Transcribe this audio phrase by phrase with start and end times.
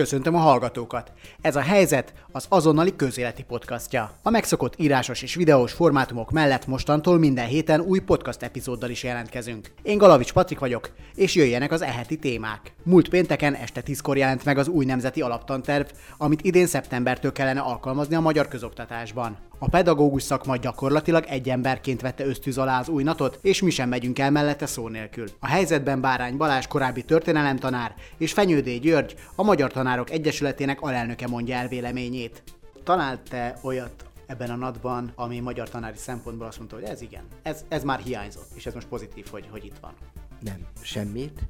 [0.00, 1.12] Köszöntöm a hallgatókat!
[1.40, 4.10] Ez a helyzet az azonnali közéleti podcastja.
[4.22, 9.72] A megszokott írásos és videós formátumok mellett mostantól minden héten új podcast epizóddal is jelentkezünk.
[9.82, 12.74] Én Galavics Patrik vagyok, és jöjjenek az eheti témák.
[12.82, 15.86] Múlt pénteken este 10-kor jelent meg az új nemzeti alaptanterv,
[16.16, 19.38] amit idén szeptembertől kellene alkalmazni a magyar közoktatásban.
[19.62, 23.88] A pedagógus szakma gyakorlatilag egy emberként vette ösztűz alá az új natot, és mi sem
[23.88, 25.26] megyünk el mellette szó nélkül.
[25.40, 31.54] A helyzetben Bárány Balázs korábbi történelemtanár és Fenyődé György, a Magyar Tanárok Egyesületének alelnöke mondja
[31.54, 32.42] el véleményét.
[32.84, 37.24] Talált te olyat ebben a natban, ami magyar tanári szempontból azt mondta, hogy ez igen,
[37.42, 39.92] ez, ez már hiányzott, és ez most pozitív, hogy, hogy itt van.
[40.40, 41.40] Nem, semmit.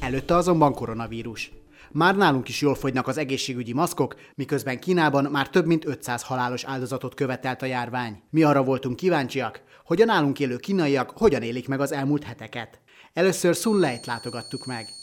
[0.00, 1.52] Előtte azonban koronavírus.
[1.90, 6.64] Már nálunk is jól fogynak az egészségügyi maszkok, miközben Kínában már több mint 500 halálos
[6.64, 8.22] áldozatot követelt a járvány.
[8.30, 12.80] Mi arra voltunk kíváncsiak, hogy a nálunk élő kínaiak hogyan élik meg az elmúlt heteket.
[13.12, 14.95] Először Sun Leit látogattuk meg.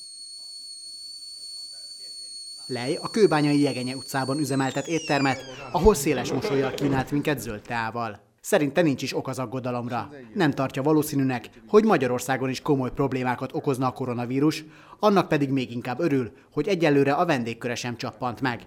[2.68, 8.20] Lej a Kőbányai Jegenye utcában üzemeltet éttermet, ahol széles mosolyjal kínált minket zöld teával.
[8.42, 10.10] Szerinte nincs is ok az aggodalomra.
[10.34, 14.66] Nem tartja valószínűnek, hogy Magyarországon is komoly problémákat okozna a koronavírus,
[15.00, 18.66] annak pedig még inkább örül, hogy egyelőre a vendégköre sem csappant meg.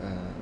[0.00, 0.34] 呃，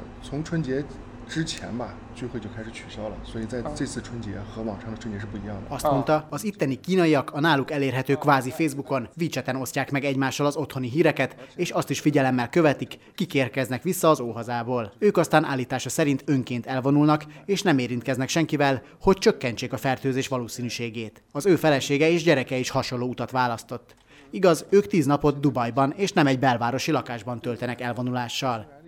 [5.69, 10.57] azt mondta, az itteni kínaiak a náluk elérhető kvázi Facebookon, WeChaten osztják meg egymással az
[10.57, 14.93] otthoni híreket, és azt is figyelemmel követik, kik érkeznek vissza az óhazából.
[14.99, 21.23] Ők aztán állítása szerint önként elvonulnak, és nem érintkeznek senkivel, hogy csökkentsék a fertőzés valószínűségét.
[21.33, 23.95] Az ő felesége és gyereke is hasonló utat választott.
[24.31, 28.82] Igaz, ők tíz napot Dubajban és nem egy belvárosi lakásban töltenek elvonulással.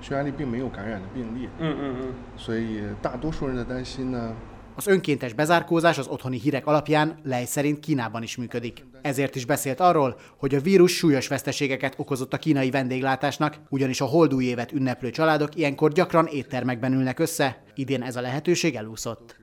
[0.00, 4.34] 匈牙利来说呢，匈牙利并没有感染的病例，嗯嗯嗯，所以大多数人的担心呢，
[4.76, 8.84] Az önkéntes bezárkózás az otthoni hírek alapján Lej szerint Kínában is működik.
[9.02, 14.04] Ezért is beszélt arról, hogy a vírus súlyos veszteségeket okozott a kínai vendéglátásnak, ugyanis a
[14.04, 17.62] holdúj évet ünneplő családok ilyenkor gyakran éttermekben ülnek össze.
[17.74, 19.36] Idén ez a lehetőség elúszott.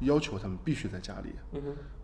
[0.00, 1.28] 要求他们必须在家里，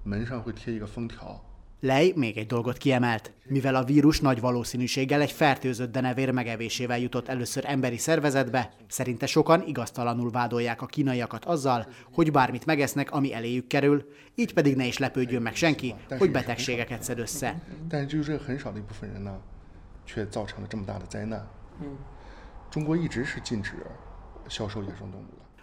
[0.02, 1.38] 门上会贴一个封条，
[1.79, 3.31] Lej még egy dolgot kiemelt.
[3.45, 9.63] Mivel a vírus nagy valószínűséggel egy fertőzött denevér megevésével jutott először emberi szervezetbe, szerinte sokan
[9.67, 14.05] igaztalanul vádolják a kínaiakat azzal, hogy bármit megesznek, ami eléjük kerül,
[14.35, 17.61] így pedig ne is lepődjön meg senki, hogy betegségeket szed össze.
[17.89, 18.07] 但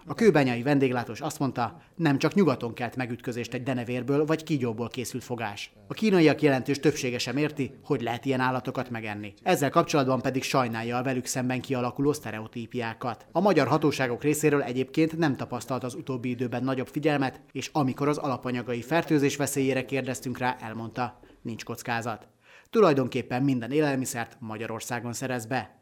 [0.06, 5.24] a kőbányai vendéglátós azt mondta, nem csak nyugaton kelt megütközést egy denevérből vagy kígyóból készült
[5.24, 5.72] fogás.
[5.88, 9.34] A kínaiak jelentős többsége sem érti, hogy lehet ilyen állatokat megenni.
[9.42, 13.26] Ezzel kapcsolatban pedig sajnálja a velük szemben kialakuló sztereotípiákat.
[13.32, 18.18] A magyar hatóságok részéről egyébként nem tapasztalt az utóbbi időben nagyobb figyelmet, és amikor az
[18.18, 22.28] alapanyagai fertőzés veszélyére kérdeztünk rá, elmondta, nincs kockázat.
[22.70, 25.81] Tulajdonképpen minden élelmiszert Magyarországon szerez be.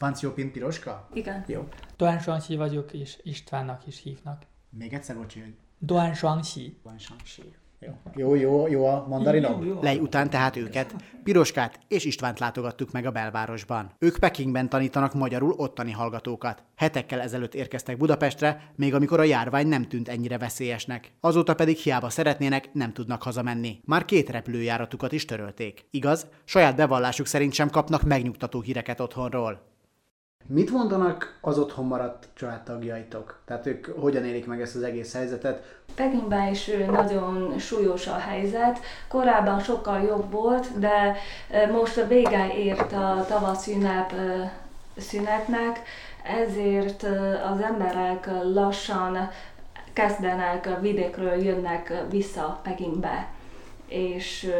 [0.00, 1.08] Panciópin piroska?
[1.12, 1.44] Igen.
[1.46, 1.68] Jó.
[1.96, 4.42] Doan Shuangxi vagyok, és Istvánnak is hívnak.
[4.70, 6.78] Még egyszer, bocsi, hogy Doan Shuangxi.
[6.82, 7.54] Van Shang-Chi.
[7.78, 7.92] Jó.
[8.14, 9.78] jó, jó, jó a mandarinom.
[9.82, 10.94] Lej után tehát őket,
[11.24, 13.90] Piroskát és Istvánt látogattuk meg a belvárosban.
[13.98, 16.62] Ők Pekingben tanítanak magyarul ottani hallgatókat.
[16.76, 21.12] Hetekkel ezelőtt érkeztek Budapestre, még amikor a járvány nem tűnt ennyire veszélyesnek.
[21.20, 23.80] Azóta pedig hiába szeretnének, nem tudnak hazamenni.
[23.84, 25.86] Már két repülőjáratukat is törölték.
[25.90, 29.69] Igaz, saját bevallásuk szerint sem kapnak megnyugtató híreket otthonról.
[30.46, 33.38] Mit mondanak az otthon maradt családtagjaitok?
[33.44, 35.80] Tehát ők hogyan élik meg ezt az egész helyzetet?
[35.94, 38.80] Pekingben is nagyon súlyos a helyzet.
[39.08, 41.16] Korábban sokkal jobb volt, de
[41.72, 44.12] most a vége ért a tavasz ünnep
[44.96, 45.80] szünetnek,
[46.22, 47.02] ezért
[47.52, 49.30] az emberek lassan
[49.92, 53.28] kezdenek vidékről jönnek vissza Pekingbe.
[53.86, 54.50] És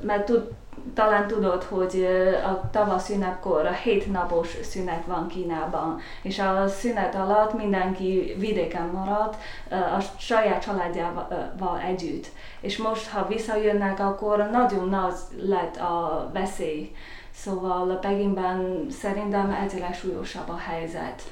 [0.00, 0.50] mert tud,
[0.94, 2.06] talán tudod, hogy
[2.44, 8.86] a tavasz ünnepkor a hét napos szünet van Kínában, és a szünet alatt mindenki vidéken
[8.86, 9.36] marad
[9.70, 12.26] a saját családjával együtt.
[12.60, 16.94] És most, ha visszajönnek, akkor nagyon nagy lett a veszély.
[17.32, 21.22] Szóval Pekingben szerintem egyre súlyosabb a helyzet.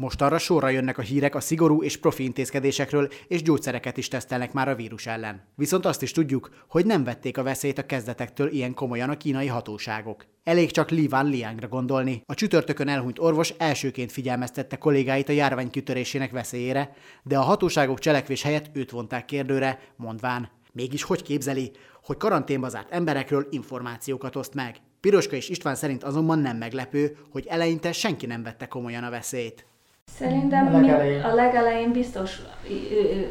[0.00, 4.52] Most arra sorra jönnek a hírek a szigorú és profi intézkedésekről, és gyógyszereket is tesztelnek
[4.52, 5.42] már a vírus ellen.
[5.54, 9.46] Viszont azt is tudjuk, hogy nem vették a veszélyt a kezdetektől ilyen komolyan a kínai
[9.46, 10.26] hatóságok.
[10.44, 12.22] Elég csak Li Van Liangra gondolni.
[12.26, 16.92] A csütörtökön elhunyt orvos elsőként figyelmeztette kollégáit a járvány kitörésének veszélyére,
[17.22, 21.70] de a hatóságok cselekvés helyett őt vonták kérdőre, mondván, mégis hogy képzeli,
[22.04, 24.76] hogy karanténba zárt emberekről információkat oszt meg.
[25.00, 29.68] Piroska és István szerint azonban nem meglepő, hogy eleinte senki nem vette komolyan a veszélyt.
[30.18, 31.22] Szerintem A legelején.
[31.22, 32.40] a legelején biztos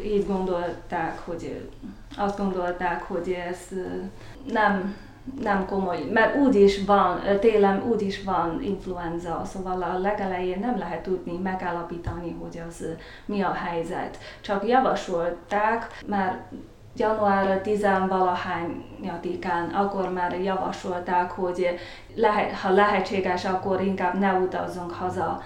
[0.05, 1.67] így gondolták, hogy
[2.17, 3.57] azt gondolták, hogy ez
[4.51, 4.95] nem
[5.41, 10.77] nem komoly, mert úgy is van, télen úgy is van influenza, szóval a legelején nem
[10.77, 12.85] lehet tudni, megállapítani, hogy az
[13.25, 14.17] mi a helyzet.
[14.41, 16.37] Csak javasolták, mert
[16.95, 21.79] január 10-valahányadikán akkor már javasolták, hogy
[22.15, 25.41] lehet, ha lehetséges, akkor inkább ne utazzunk haza.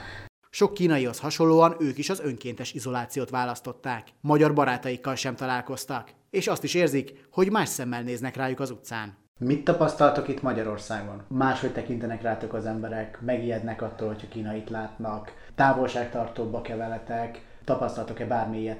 [0.56, 4.08] Sok kínaihoz hasonlóan ők is az önkéntes izolációt választották.
[4.22, 9.18] Magyar barátaikkal sem találkoztak, és azt is érzik, hogy más szemmel néznek rájuk az utcán.
[9.40, 11.24] Mit tapasztaltok itt Magyarországon?
[11.28, 18.80] Máshogy tekintenek rátok az emberek, megijednek attól, hogyha kínait látnak, távolságtartóbbak keveletek, tapasztaltok-e bármilyet?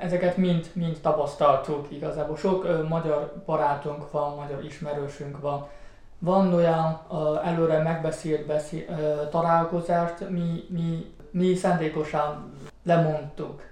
[0.00, 2.36] Ezeket mind, mind tapasztaltuk igazából.
[2.36, 5.68] Sok ö, magyar barátunk van, magyar ismerősünk van.
[6.24, 12.52] Van olyan ö, előre megbeszélt beszél, ö, találkozást, mi, mi, mi szándékosan
[12.84, 13.62] lemondtuk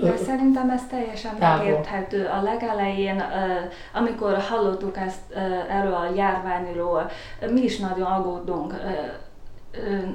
[0.00, 2.26] de szerintem ez teljesen megérthető.
[2.26, 3.22] A legelején,
[3.94, 5.32] amikor hallottuk ezt
[5.68, 7.10] erről a járványról,
[7.50, 8.74] mi is nagyon aggódunk.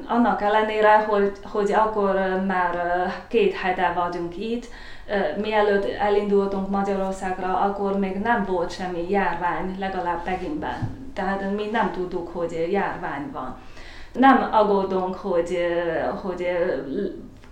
[0.07, 2.75] Annak ellenére, hogy, hogy akkor már
[3.27, 4.65] két hete vagyunk itt,
[5.41, 11.06] mielőtt elindultunk Magyarországra, akkor még nem volt semmi járvány, legalább Pekinben.
[11.17, 13.57] Tehát mi nem tudtuk, hogy járvány van.
[14.13, 15.57] Nem aggódunk, hogy,
[16.21, 16.47] hogy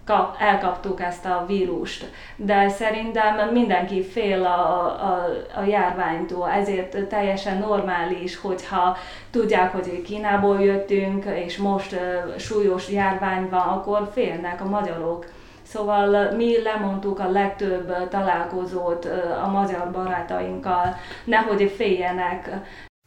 [0.06, 2.12] kap, elkaptuk ezt a vírust.
[2.36, 8.98] De szerintem mindenki fél a, a, a járványtól, ezért teljesen normális, hogyha
[9.32, 12.00] tudják, hogy Kínából jöttünk, és most
[12.38, 15.26] súlyos járvány van, akkor félnek a magyarok.
[15.64, 19.08] Szóval mi lemondtuk a legtöbb találkozót
[19.44, 22.50] a magyar barátainkkal, nehogy féljenek.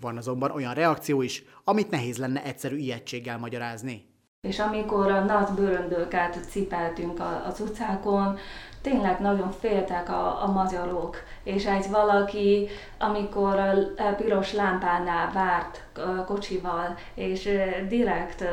[0.01, 4.07] Van azonban olyan reakció is, amit nehéz lenne egyszerű ijegységgel magyarázni.
[4.41, 8.39] És amikor a nagy bőröndőket cipeltünk az utcákon,
[8.83, 12.69] tényleg nagyon féltek a, a magyarok, és egy valaki,
[12.99, 13.59] amikor
[13.97, 15.85] a piros lámpánál várt
[16.27, 17.51] kocsival, és
[17.89, 18.45] direkt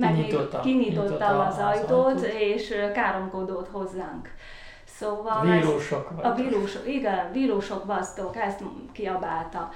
[0.00, 4.28] kinyitotta, kinyitotta az ajtót, és káromkodott hozzánk.
[4.84, 8.62] Szóval vírusok a vírusok, igen, vírusok vasztok, ezt
[8.92, 9.70] kiabálta.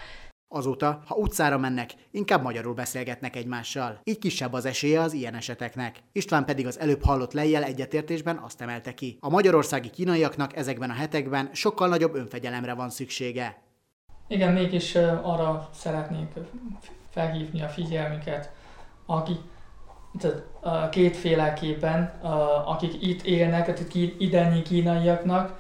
[0.55, 4.01] Azóta, ha utcára mennek, inkább magyarul beszélgetnek egymással.
[4.05, 6.03] Így kisebb az esélye az ilyen eseteknek.
[6.13, 9.17] István pedig az előbb hallott lejjel egyetértésben azt emelte ki.
[9.21, 13.63] A magyarországi kínaiaknak ezekben a hetekben sokkal nagyobb önfegyelemre van szüksége.
[14.29, 16.29] Igen, mégis arra szeretnék
[17.11, 18.53] felhívni a figyelmüket,
[19.07, 19.41] akik
[20.91, 22.13] kétféleképpen,
[22.65, 25.59] akik itt élnek, tehát ideni kínaiaknak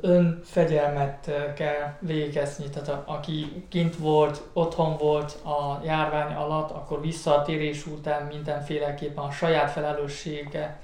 [0.00, 2.64] önfegyelmet kell végezni.
[2.70, 9.70] Tehát aki kint volt, otthon volt a járvány alatt, akkor visszatérés után mindenféleképpen a saját
[9.70, 10.80] felelőssége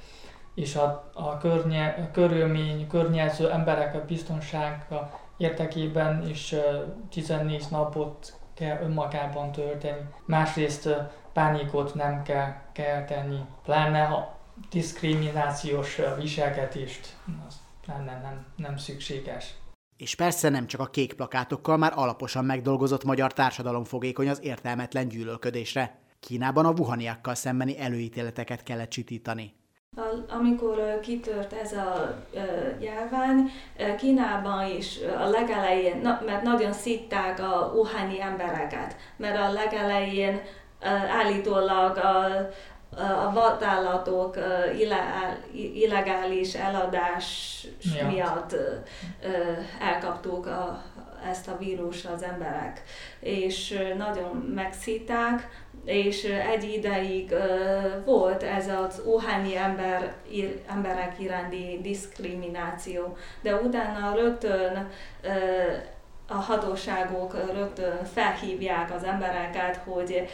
[0.54, 6.54] és a, a, környe, a körülmény, környező emberek a biztonsága érdekében is
[7.11, 10.08] 14 napot kell önmagában tölteni.
[10.25, 10.88] Másrészt
[11.32, 14.38] pánikot nem kell, kell tenni, pláne a
[14.70, 17.16] diszkriminációs viselkedést,
[17.46, 17.54] az
[17.86, 19.54] nem, nem, nem, szükséges.
[19.96, 25.08] És persze nem csak a kék plakátokkal már alaposan megdolgozott magyar társadalom fogékony az értelmetlen
[25.08, 25.98] gyűlölködésre.
[26.20, 29.54] Kínában a wuhaniakkal szembeni előítéleteket kellett csitítani.
[30.28, 32.19] Amikor kitört ez a
[32.80, 33.50] járvány,
[33.99, 40.40] Kínában is a legelején, mert nagyon szitták a uhani embereket, mert a legelején
[41.08, 42.25] állítólag a,
[43.26, 44.37] a vadállatok
[45.75, 48.56] illegális eladás miatt, miatt
[49.80, 50.82] elkaptuk a,
[51.30, 52.82] ezt a vírus az emberek,
[53.20, 55.49] és nagyon megszíták,
[55.85, 57.35] és egy ideig
[58.04, 60.14] volt ez az óhányi ember,
[60.68, 64.88] emberek iránti diszkrimináció, de utána rögtön
[66.28, 70.28] a hatóságok rögtön felhívják az embereket, hogy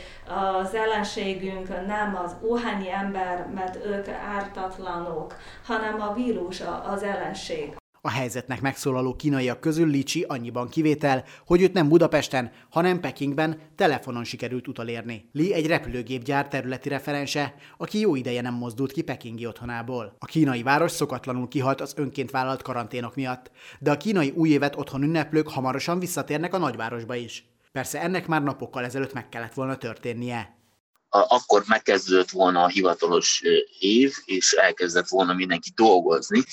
[0.60, 5.36] az ellenségünk nem az óhányi ember, mert ők ártatlanok,
[5.66, 7.76] hanem a vírus az ellenség.
[8.06, 14.24] A helyzetnek megszólaló kínaiak közül Licsi annyiban kivétel, hogy őt nem Budapesten, hanem Pekingben telefonon
[14.24, 15.28] sikerült utalérni.
[15.32, 20.16] Li egy repülőgépgyár területi referense, aki jó ideje nem mozdult ki pekingi otthonából.
[20.18, 24.76] A kínai város szokatlanul kihalt az önként vállalt karanténok miatt, de a kínai új évet
[24.76, 27.44] otthon ünneplők hamarosan visszatérnek a nagyvárosba is.
[27.72, 30.62] Persze ennek már napokkal ezelőtt meg kellett volna történnie
[31.08, 33.42] akkor megkezdődött volna a hivatalos
[33.78, 36.44] év, és elkezdett volna mindenki dolgozni,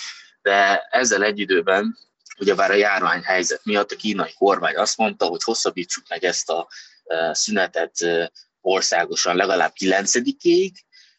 [0.42, 1.98] de ezzel egy időben,
[2.40, 6.68] ugyebár a járványhelyzet miatt a kínai kormány azt mondta, hogy hosszabbítsuk meg ezt a
[7.06, 8.32] e, szünetet e,
[8.62, 10.72] országosan legalább 9-ig.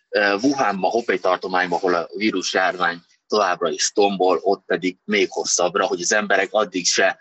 [0.09, 3.03] E, Wuhanban, Hopei tartományban, ahol a vírus járvány
[3.33, 7.19] továbbra is tombol, ott pedig még hosszabbra, hogy az emberek addig se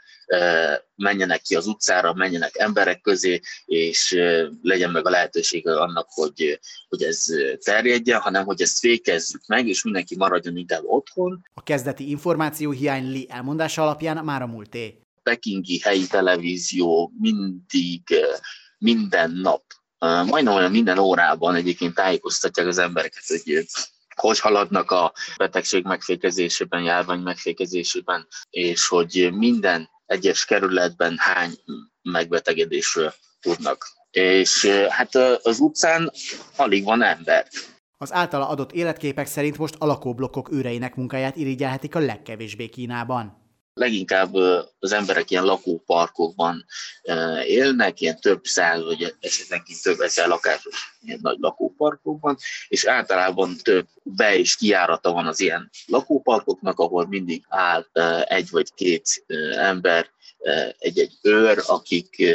[0.96, 4.18] menjenek ki az utcára, menjenek emberek közé, és
[4.62, 7.25] legyen meg a lehetősége annak, hogy, hogy ez
[7.63, 11.46] terjedjen, hanem hogy ezt fékezzük meg, és mindenki maradjon inkább otthon.
[11.53, 15.00] A kezdeti információ hiány Li elmondása alapján már a múlté.
[15.24, 18.01] Pekingi helyi televízió mindig,
[18.77, 19.63] minden nap,
[20.00, 23.65] majdnem olyan minden órában egyébként tájékoztatják az embereket, hogy
[24.22, 31.51] hogy haladnak a betegség megfékezésében, járvány megfékezésében, és hogy minden egyes kerületben hány
[32.01, 33.88] megbetegedésről tudnak.
[34.12, 36.12] És hát az utcán
[36.56, 37.48] alig van ember.
[37.98, 43.40] Az általa adott életképek szerint most a lakóblokkok őreinek munkáját irigyelhetik a legkevésbé Kínában
[43.74, 44.34] leginkább
[44.80, 46.66] az emberek ilyen lakóparkokban
[47.46, 52.38] élnek, ilyen több száz, vagy esetenként több ezer lakásos ilyen nagy lakóparkokban,
[52.68, 57.86] és általában több be- és kiárata van az ilyen lakóparkoknak, ahol mindig áll
[58.24, 59.25] egy vagy két
[59.56, 60.10] ember,
[60.78, 62.34] egy-egy őr, akik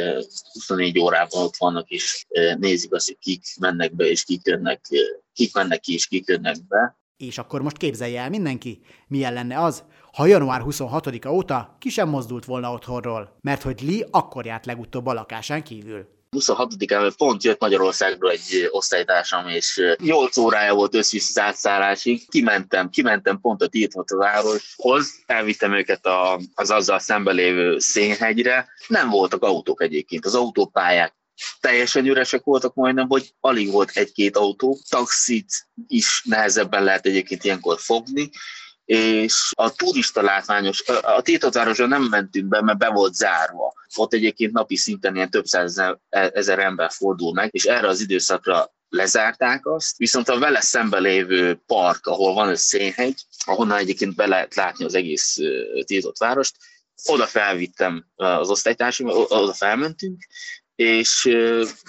[0.53, 2.25] 24 órában ott vannak, és
[2.57, 4.85] nézik azt, hogy kik mennek be, és kik, jönnek,
[5.33, 6.97] kik mennek ki, és kik jönnek be.
[7.17, 9.83] És akkor most képzelje el mindenki, milyen lenne az,
[10.13, 15.05] ha január 26-a óta ki sem mozdult volna otthonról, mert hogy Lee akkor járt legutóbb
[15.05, 16.15] a lakásán kívül.
[16.37, 22.29] 26-án pont jött Magyarországról egy osztálytársam, és 8 órája volt összvisz az átszállásig.
[22.29, 28.67] Kimentem, kimentem pont a tiltott városhoz, elvittem őket a, az azzal szembe lévő szénhegyre.
[28.87, 31.15] Nem voltak autók egyébként, az autópályák
[31.59, 34.79] teljesen üresek voltak majdnem, vagy alig volt egy-két autó.
[34.89, 38.29] Taxit is nehezebben lehet egyébként ilyenkor fogni,
[38.85, 43.73] és a turista látványos, a Tiltatvárosra nem mentünk be, mert be volt zárva.
[43.95, 45.45] Ott egyébként napi szinten ilyen több
[46.09, 51.61] ezer ember fordul meg, és erre az időszakra lezárták azt, viszont a vele szembe lévő
[51.65, 55.37] park, ahol van egy szénhegy, ahonnan egyébként be lehet látni az egész
[55.85, 56.55] tiltott várost,
[57.05, 60.27] oda felvittem az osztálytársaim, oda felmentünk,
[60.77, 61.29] és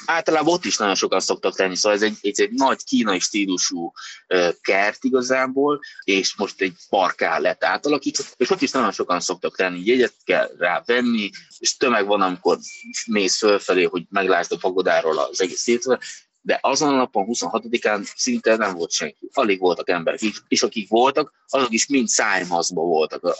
[0.06, 3.92] általában ott is nagyon sokan szoktak tenni, szóval ez egy, ez egy nagy kínai stílusú
[4.60, 9.84] kert igazából, és most egy parká lett átalakítva, és ott is nagyon sokan szoktak tenni,
[9.84, 12.58] jegyet kell rá venni, és tömeg van, amikor
[13.06, 15.98] mész fölfelé, hogy meglásd a pagodáról az egész hétve,
[16.40, 19.28] de azon a napon, 26-án szinte nem volt senki.
[19.32, 23.36] Alig voltak emberek, és akik voltak, azok is mind szájmazba voltak.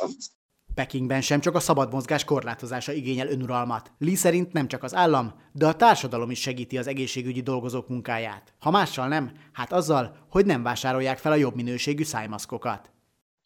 [0.79, 3.91] Pekingben sem csak a szabad mozgás korlátozása igényel önuralmat.
[3.99, 8.53] Li szerint nem csak az állam, de a társadalom is segíti az egészségügyi dolgozók munkáját.
[8.59, 12.91] Ha mással nem, hát azzal, hogy nem vásárolják fel a jobb minőségű szájmaszkokat.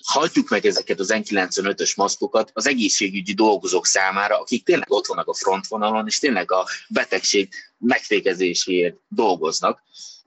[0.04, 5.34] Hagyjuk meg ezeket az N95-ös maszkokat az egészségügyi dolgozók számára, akik tényleg ott vannak a
[5.34, 9.82] frontvonalon, és tényleg a betegség megfékezéséért dolgoznak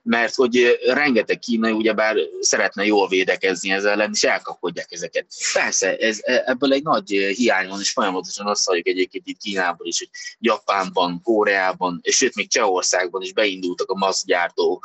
[0.06, 5.26] mert hogy rengeteg kínai ugyebár szeretne jól védekezni ezzel ellen, és elkapkodják ezeket.
[5.52, 9.86] Persze, ez, e, ebből egy nagy hiány van, és folyamatosan azt halljuk egyébként itt Kínában
[9.86, 10.08] is, hogy
[10.38, 14.82] Japánban, Koreában, és sőt még Csehországban is beindultak a maszkgyártó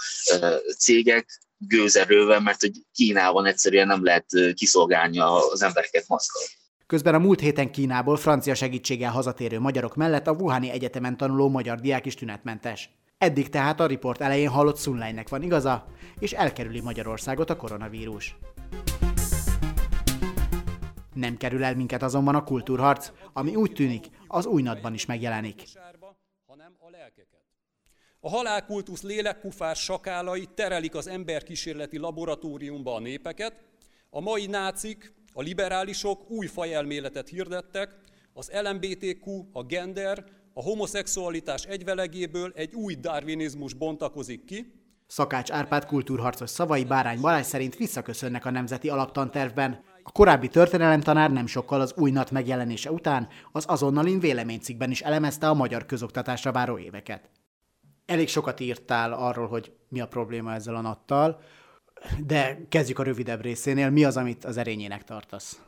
[0.78, 6.42] cégek, gőzerővel, mert hogy Kínában egyszerűen nem lehet kiszolgálni az embereket maszkal.
[6.88, 11.80] Közben a múlt héten Kínából francia segítséggel hazatérő magyarok mellett a Wuhani Egyetemen tanuló magyar
[11.80, 12.90] diák is tünetmentes.
[13.22, 15.86] Eddig tehát a riport elején hallott Sunline-nek van igaza,
[16.20, 18.36] és elkerüli Magyarországot a koronavírus.
[21.14, 25.64] Nem kerül el minket azonban a kultúrharc, ami úgy tűnik, az új nadban is megjelenik.
[28.20, 33.56] A halálkultusz lélekkufás sakálai terelik az emberkísérleti laboratóriumba a népeket,
[34.10, 37.96] a mai nácik, a liberálisok új fajelméletet hirdettek,
[38.34, 44.80] az LMBTQ, a gender, a homoszexualitás egyvelegéből egy új darwinizmus bontakozik ki.
[45.08, 49.84] Szakács Árpád kultúrharcos szavai Bárány Balázs szerint visszaköszönnek a nemzeti alaptantervben.
[50.04, 55.50] A korábbi történelemtanár nem sokkal az új nat megjelenése után az azonnalin véleménycikben is elemezte
[55.50, 57.30] a magyar közoktatásra váró éveket.
[58.06, 61.42] Elég sokat írtál arról, hogy mi a probléma ezzel a nattal,
[62.26, 63.90] de kezdjük a rövidebb részénél.
[63.90, 65.62] Mi az, amit az erényének tartasz?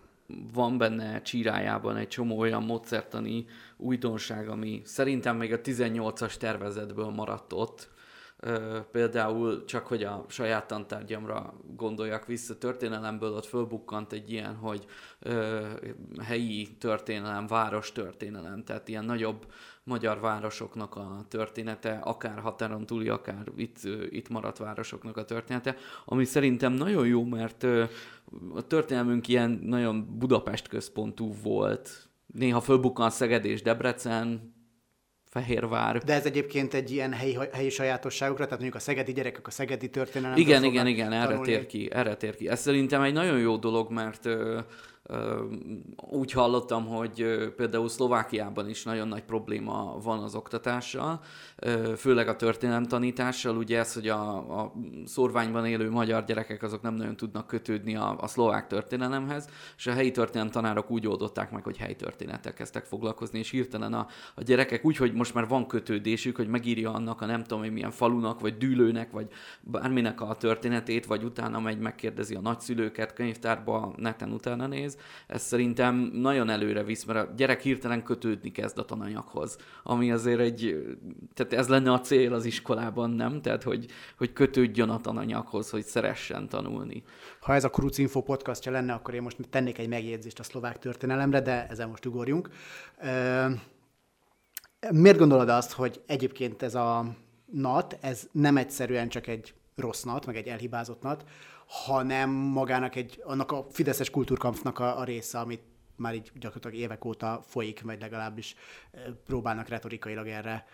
[0.53, 3.45] Van benne csírájában egy csomó olyan módszertani
[3.77, 7.92] újdonság, ami szerintem még a 18-as tervezetből maradt ott.
[8.91, 14.85] Például csak, hogy a saját tantárgyamra gondoljak vissza, történelemből ott fölbukkant egy ilyen, hogy
[16.21, 19.45] helyi történelem, város történelem, tehát ilyen nagyobb
[19.83, 23.77] magyar városoknak a története, akár határon túli, akár itt,
[24.09, 27.63] itt maradt városoknak a története, ami szerintem nagyon jó, mert
[28.53, 32.09] a történelmünk ilyen nagyon Budapest központú volt.
[32.25, 34.53] Néha fölbukkan Szeged és Debrecen,
[35.33, 35.97] Fehérvár.
[35.97, 39.89] De ez egyébként egy ilyen helyi, helyi sajátosságokra, tehát mondjuk a szegedi gyerekek a szegedi
[39.89, 40.37] történelem.
[40.37, 42.49] Igen, igen, igen, erre tér ki, erre tér ki.
[42.49, 44.29] Ez szerintem egy nagyon jó dolog, mert
[45.95, 51.19] úgy hallottam, hogy például Szlovákiában is nagyon nagy probléma van az oktatással,
[51.95, 52.35] főleg a
[52.87, 53.57] tanítással.
[53.57, 54.73] Ugye ez, hogy a, a
[55.05, 59.91] szorványban élő magyar gyerekek azok nem nagyon tudnak kötődni a, a szlovák történelemhez, és a
[59.93, 64.43] helyi történelem tanárok úgy oldották meg, hogy helyi történetek kezdtek foglalkozni, és hirtelen a, a
[64.43, 67.91] gyerekek úgy, hogy most már van kötődésük, hogy megírja annak a nem tudom, hogy milyen
[67.91, 69.27] falunak, vagy dűlőnek, vagy
[69.61, 74.97] bárminek a történetét, vagy utána megy, megkérdezi a nagyszülőket, könyvtárba, neten utána néz, ez,
[75.27, 80.39] ez szerintem nagyon előre visz, mert a gyerek hirtelen kötődni kezd a tananyaghoz, ami azért
[80.39, 80.85] egy,
[81.33, 83.41] tehát ez lenne a cél az iskolában, nem?
[83.41, 83.85] Tehát, hogy,
[84.17, 87.03] hogy kötődjön a tananyaghoz, hogy szeressen tanulni.
[87.39, 90.79] Ha ez a Kruc Info podcastja lenne, akkor én most tennék egy megjegyzést a szlovák
[90.79, 92.49] történelemre, de ezen most ugorjunk.
[94.91, 100.25] Miért gondolod azt, hogy egyébként ez a NAT, ez nem egyszerűen csak egy rossz NAT,
[100.25, 101.23] meg egy elhibázott NAT,
[101.73, 105.61] hanem magának egy, annak a Fideszes kultúrkampfnak a, a része, amit
[105.95, 108.55] már így gyakorlatilag évek óta folyik, vagy legalábbis
[109.25, 110.65] próbálnak retorikailag erre,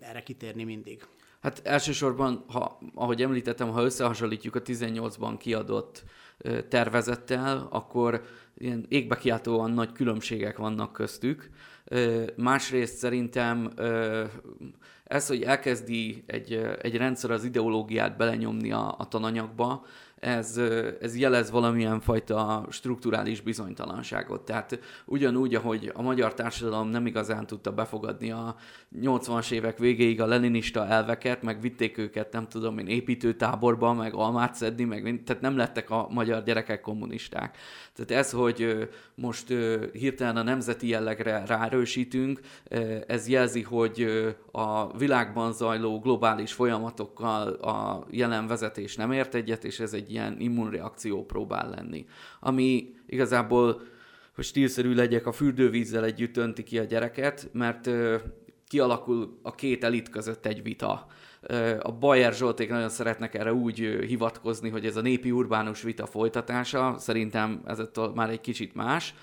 [0.00, 1.06] erre kitérni mindig.
[1.40, 6.04] Hát elsősorban, ha, ahogy említettem, ha összehasonlítjuk a 18-ban kiadott
[6.68, 8.22] tervezettel, akkor
[8.56, 11.50] ilyen égbekiáltóan nagy különbségek vannak köztük.
[12.36, 13.72] Másrészt szerintem
[15.04, 19.84] ez, hogy elkezdi egy, egy rendszer az ideológiát belenyomni a, a tananyagba,
[20.20, 20.60] ez,
[21.00, 24.44] ez jelez valamilyen fajta strukturális bizonytalanságot.
[24.44, 28.56] Tehát ugyanúgy, ahogy a magyar társadalom nem igazán tudta befogadni a
[29.00, 34.54] 80-as évek végéig a leninista elveket, meg vitték őket, nem tudom én, építőtáborba, meg almát
[34.54, 37.56] szedni, meg, tehát nem lettek a magyar gyerekek kommunisták.
[37.94, 39.48] Tehát ez, hogy most
[39.92, 42.40] hirtelen a nemzeti jellegre rárősítünk,
[43.06, 49.80] ez jelzi, hogy a világban zajló globális folyamatokkal a jelen vezetés nem ért egyet, és
[49.80, 52.06] ez egy ilyen immunreakció próbál lenni.
[52.40, 53.80] Ami igazából,
[54.34, 57.90] hogy stílszerű legyek, a fürdővízzel együtt önti ki a gyereket, mert
[58.68, 61.06] kialakul a két elit között egy vita.
[61.82, 66.94] A Bayer Zsolték nagyon szeretnek erre úgy hivatkozni, hogy ez a népi urbánus vita folytatása,
[66.98, 67.80] szerintem ez
[68.14, 69.14] már egy kicsit más,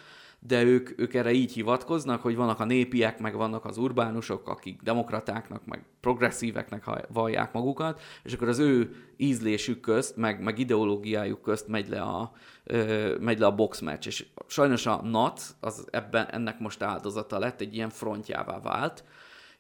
[0.47, 4.81] de ők, ők erre így hivatkoznak, hogy vannak a népiek, meg vannak az urbánusok, akik
[4.81, 11.67] demokratáknak, meg progresszíveknek vallják magukat, és akkor az ő ízlésük közt, meg, meg ideológiájuk közt
[11.67, 12.31] megy le a,
[12.63, 17.62] ö, megy le a boxmatch, és sajnos a NAT az ebben ennek most áldozata lett,
[17.62, 19.03] egy ilyen frontjává vált,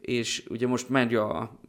[0.05, 1.59] és ugye most megy a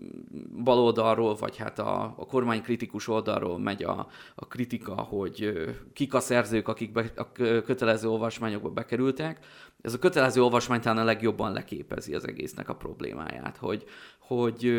[0.64, 5.52] bal oldalról, vagy hát a, a kormány kritikus oldalról megy a, a kritika, hogy
[5.92, 9.44] kik a szerzők, akik be, a kötelező olvasmányokba bekerültek.
[9.80, 13.84] Ez a kötelező olvasmány talán a legjobban leképezi az egésznek a problémáját, hogy,
[14.18, 14.72] hogy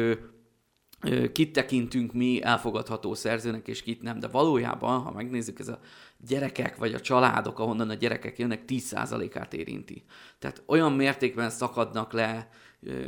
[1.32, 4.20] kit tekintünk mi elfogadható szerzőnek, és kit nem.
[4.20, 5.80] De valójában, ha megnézzük, ez a
[6.28, 10.04] gyerekek vagy a családok, ahonnan a gyerekek jönnek, 10%-át érinti.
[10.40, 12.50] Tehát olyan mértékben szakadnak le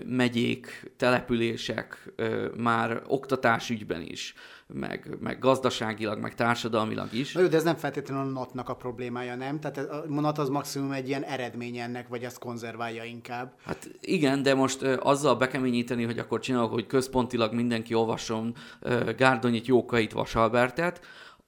[0.05, 2.13] megyék, települések
[2.57, 4.33] már oktatásügyben is,
[4.67, 7.33] meg, meg gazdaságilag, meg társadalmilag is.
[7.33, 9.59] Na jó, de ez nem feltétlenül a NAT-nak a problémája, nem?
[9.59, 13.53] Tehát a NAT az maximum egy ilyen eredmény ennek, vagy ezt konzerválja inkább.
[13.65, 18.55] Hát igen, de most azzal bekeményíteni, hogy akkor csinálok, hogy központilag mindenki olvasson
[19.17, 21.01] Gárdonyit, Jókait, Vasalbertet,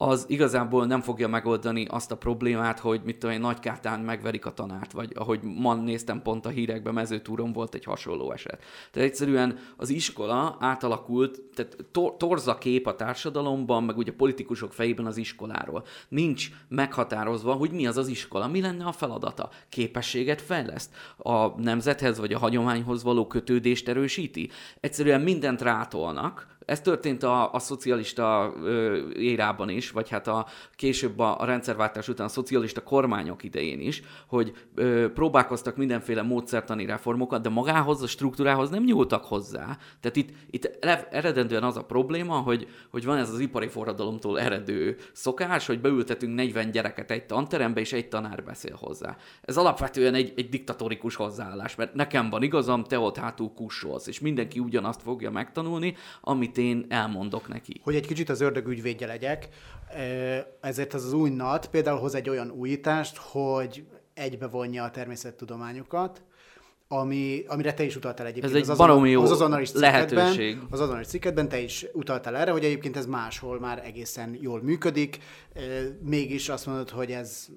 [0.03, 4.53] az igazából nem fogja megoldani azt a problémát, hogy mit tudom én, Nagykátán megverik a
[4.53, 8.63] tanárt, vagy ahogy ma néztem pont a hírekben, mezőtúron volt egy hasonló eset.
[8.91, 14.73] Tehát egyszerűen az iskola átalakult, tehát tor- torza kép a társadalomban, meg ugye a politikusok
[14.73, 15.83] fejében az iskoláról.
[16.09, 19.49] Nincs meghatározva, hogy mi az az iskola, mi lenne a feladata.
[19.69, 24.49] Képességet fejleszt, a nemzethez vagy a hagyományhoz való kötődést erősíti.
[24.79, 31.19] Egyszerűen mindent rátolnak, ez történt a, a szocialista ö, érában is, vagy hát a később
[31.19, 37.41] a, a rendszerváltás után a szocialista kormányok idején is, hogy ö, próbálkoztak mindenféle módszertani reformokat,
[37.41, 39.77] de magához, a struktúrához nem nyúltak hozzá.
[39.99, 40.65] Tehát itt, itt
[41.11, 46.35] eredendően az a probléma, hogy, hogy van ez az ipari forradalomtól eredő szokás, hogy beültetünk
[46.35, 49.17] 40 gyereket egy tanterembe, és egy tanár beszél hozzá.
[49.41, 54.19] Ez alapvetően egy, egy diktatórikus hozzáállás, mert nekem van igazam, te ott hátul kussolsz, és
[54.19, 57.81] mindenki ugyanazt fogja megtanulni, amit én elmondok neki.
[57.83, 59.49] Hogy egy kicsit az ördög ügyvédje legyek,
[60.61, 66.21] ezért az, az új NAT például hoz egy olyan újítást, hogy egybevonja a természettudományokat,
[66.87, 68.53] ami, amire te is utaltál egyébként.
[68.53, 70.57] Ez egy az baromi jó az azonalis lehetőség.
[70.69, 75.19] Az azonalis cikketben te is utaltál erre, hogy egyébként ez máshol már egészen jól működik,
[76.01, 77.47] mégis azt mondod, hogy ez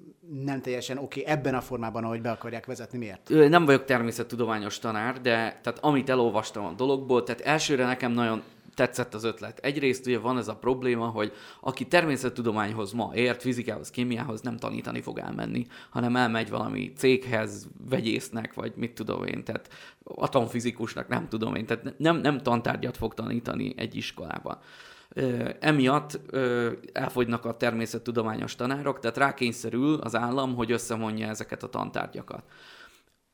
[0.43, 2.97] nem teljesen oké okay, ebben a formában, ahogy be akarják vezetni.
[2.97, 3.49] Miért?
[3.49, 8.41] Nem vagyok természettudományos tanár, de tehát amit elolvastam a dologból, tehát elsőre nekem nagyon
[8.75, 9.59] tetszett az ötlet.
[9.59, 15.01] Egyrészt ugye van ez a probléma, hogy aki természettudományhoz ma ért, fizikához, kémiához nem tanítani
[15.01, 19.69] fog elmenni, hanem elmegy valami céghez, vegyésznek, vagy mit tudom én, tehát
[20.03, 24.57] atomfizikusnak, nem tudom én, tehát nem, nem tantárgyat fog tanítani egy iskolában.
[25.59, 26.19] Emiatt
[26.91, 32.43] elfogynak a természettudományos tanárok, tehát rákényszerül az állam, hogy összemondja ezeket a tantárgyakat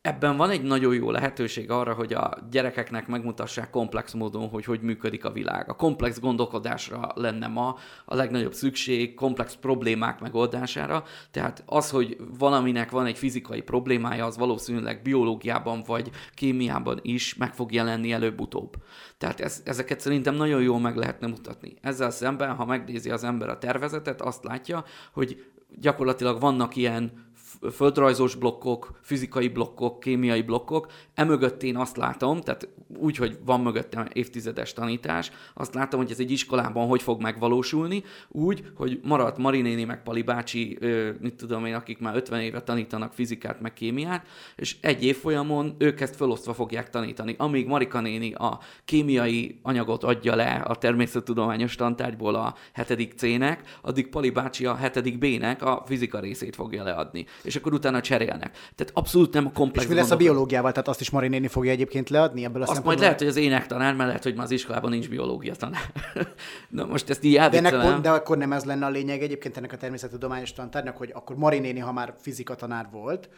[0.01, 4.81] ebben van egy nagyon jó lehetőség arra, hogy a gyerekeknek megmutassák komplex módon, hogy hogy
[4.81, 5.69] működik a világ.
[5.69, 11.03] A komplex gondolkodásra lenne ma a legnagyobb szükség, komplex problémák megoldására.
[11.31, 17.53] Tehát az, hogy valaminek van egy fizikai problémája, az valószínűleg biológiában vagy kémiában is meg
[17.53, 18.75] fog jelenni előbb-utóbb.
[19.17, 21.73] Tehát ez, ezeket szerintem nagyon jól meg lehetne mutatni.
[21.81, 24.83] Ezzel szemben, ha megnézi az ember a tervezetet, azt látja,
[25.13, 25.45] hogy
[25.79, 27.29] gyakorlatilag vannak ilyen
[27.71, 30.91] földrajzos blokkok, fizikai blokkok, kémiai blokkok.
[31.13, 36.19] Emögött én azt látom, tehát úgy, hogy van mögöttem évtizedes tanítás, azt látom, hogy ez
[36.19, 40.77] egy iskolában hogy fog megvalósulni, úgy, hogy maradt Marinéni meg Pali bácsi,
[41.19, 46.01] mit tudom én, akik már 50 éve tanítanak fizikát meg kémiát, és egy évfolyamon ők
[46.01, 47.35] ezt felosztva fogják tanítani.
[47.37, 54.07] Amíg Marika néni a kémiai anyagot adja le a természettudományos tantárgyból a hetedik C-nek, addig
[54.07, 58.51] Pali bácsi a hetedik B-nek a fizika részét fogja leadni és akkor utána cserélnek.
[58.75, 60.71] Tehát abszolút nem a komplex És mi lesz a biológiával?
[60.71, 63.93] Tehát azt is Marinéni fogja egyébként leadni ebből a Azt majd lehet, hogy az énektanár,
[63.93, 65.91] mert lehet, hogy már az iskolában nincs biológia tanár.
[66.69, 69.71] Na most ezt így de, ennek, de akkor nem ez lenne a lényeg egyébként ennek
[69.71, 73.30] a természettudományos tantárnak, hogy akkor Marinéni, ha már fizika tanár volt,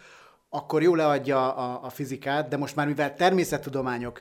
[0.55, 4.19] akkor jól leadja a, a fizikát, de most már mivel természettudományok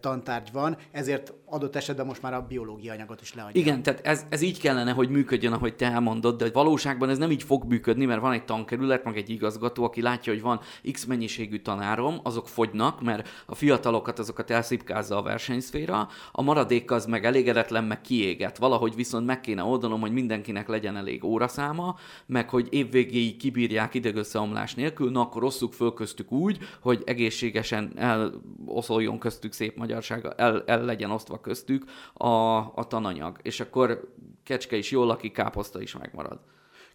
[0.00, 3.60] tantárgy van, ezért adott esetben most már a biológia anyagot is leadja.
[3.60, 7.30] Igen, tehát ez, ez így kellene, hogy működjön, ahogy te elmondod, de valóságban ez nem
[7.30, 10.60] így fog működni, mert van egy tankerület, meg egy igazgató, aki látja, hogy van
[10.92, 17.06] X mennyiségű tanárom, azok fogynak, mert a fiatalokat azokat elszipkázza a versenyszféra, a maradék az
[17.06, 18.58] meg elégedetlen, meg kiéget.
[18.58, 24.74] Valahogy viszont meg kéne oldanom, hogy mindenkinek legyen elég óraszáma, meg hogy évvégéig kibírják idegösszeomlás
[24.74, 30.62] nélkül, na akkor rosszul osszuk föl köztük úgy, hogy egészségesen eloszoljon köztük szép magyarsága, el,
[30.66, 33.38] el legyen osztva köztük a, a tananyag.
[33.42, 36.40] És akkor kecske is jól lakik, káposzta is megmarad.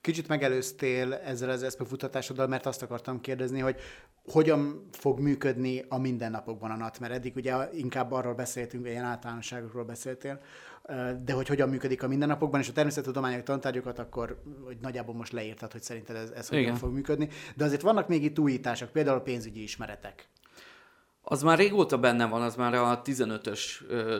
[0.02, 3.76] Kicsit megelőztél ezzel az eszpefutatásoddal, mert azt akartam kérdezni, hogy
[4.32, 9.84] hogyan fog működni a mindennapokban a NAT, mert eddig ugye inkább arról beszéltünk, ilyen általánosságokról
[9.84, 10.40] beszéltél,
[11.24, 15.72] de hogy hogyan működik a mindennapokban, és a természettudományok tantárgyokat, akkor hogy nagyjából most leírtad,
[15.72, 17.30] hogy szerinted ez, ez hogyan fog működni.
[17.56, 20.30] De azért vannak még itt újítások, például a pénzügyi ismeretek.
[21.30, 23.62] Az már régóta benne van, az már a 15-ös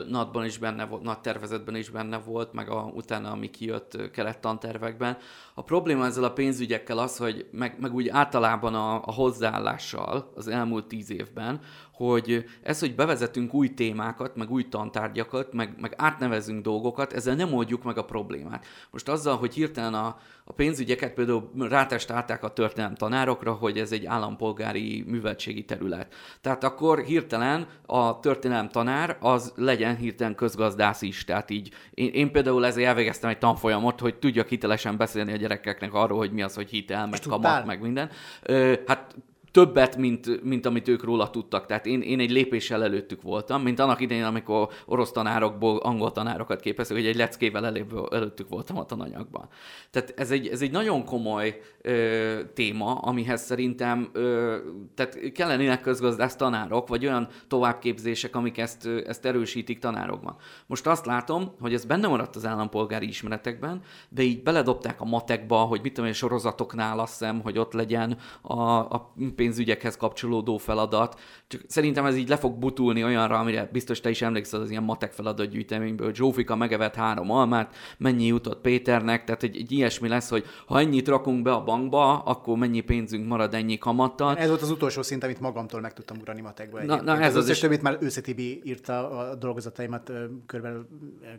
[0.08, 5.16] NAT-ban is benne volt, NAT tervezetben is benne volt, meg a, utána, ami kijött kelet-tantervekben.
[5.54, 10.48] A probléma ezzel a pénzügyekkel az, hogy meg, meg úgy általában a, a hozzáállással az
[10.48, 11.60] elmúlt tíz évben,
[11.98, 17.52] hogy ez, hogy bevezetünk új témákat, meg új tantárgyakat, meg, meg átnevezünk dolgokat, ezzel nem
[17.52, 18.66] oldjuk meg a problémát.
[18.90, 24.06] Most azzal, hogy hirtelen a, a pénzügyeket például rátestálták a történelem tanárokra, hogy ez egy
[24.06, 26.14] állampolgári műveltségi terület.
[26.40, 31.24] Tehát akkor hirtelen a történelem tanár az legyen hirtelen közgazdász is.
[31.24, 35.94] Tehát így én, én például ezzel elvégeztem egy tanfolyamot, hogy tudjak hitelesen beszélni a gyerekeknek
[35.94, 38.10] arról, hogy mi az, hogy hitel, meg kamat, meg minden.
[38.42, 39.14] Ö, hát
[39.58, 41.66] többet, mint, mint amit ők róla tudtak.
[41.66, 46.60] Tehát én, én egy lépéssel előttük voltam, mint annak idején, amikor orosz tanárokból angol tanárokat
[46.60, 49.48] képeztek, hogy egy leckével előbb, előttük voltam a tananyagban.
[49.90, 54.56] Tehát ez egy, ez egy nagyon komoly ö, téma, amihez szerintem ö,
[54.94, 60.36] tehát kellenének közgazdász tanárok, vagy olyan továbbképzések, amik ezt, ezt erősítik tanárokban.
[60.66, 65.56] Most azt látom, hogy ez benne maradt az állampolgári ismeretekben, de így beledobták a matekba,
[65.56, 69.12] hogy mit tudom én, sorozatoknál azt hiszem, hogy ott legyen a, a
[69.48, 71.20] pénzügyekhez kapcsolódó feladat.
[71.46, 74.82] Csak szerintem ez így le fog butulni olyanra, amire biztos te is emlékszel az ilyen
[74.82, 76.14] matek feladatgyűjteményből.
[76.14, 81.08] Zsófika megevett három almát, mennyi jutott Péternek, tehát egy, egy ilyesmi lesz, hogy ha ennyit
[81.08, 84.36] rakunk be a bankba, akkor mennyi pénzünk marad ennyi kamattal.
[84.36, 86.84] Ez volt az utolsó szint, amit magamtól meg tudtam ugrani matekba.
[86.84, 87.58] Na, na, ez az, az is...
[87.58, 90.12] többit már Ősze Tibi írta a dolgozataimat
[90.46, 90.86] körülbelül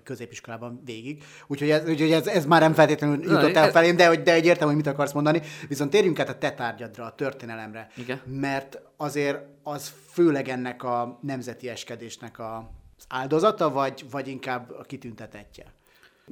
[0.04, 1.24] középiskolában végig.
[1.48, 4.68] Úgyhogy ez, úgyhogy ez, ez már nem feltétlenül jutott el felém, de, de egy értem,
[4.68, 5.42] hogy mit akarsz mondani.
[5.68, 7.88] Viszont térjünk át a te tárgyadra, a történelemre.
[7.98, 8.22] Igen.
[8.26, 12.72] Mert azért az főleg ennek a nemzeti eskedésnek a
[13.08, 15.66] áldozata, vagy, vagy inkább a kitüntetetje?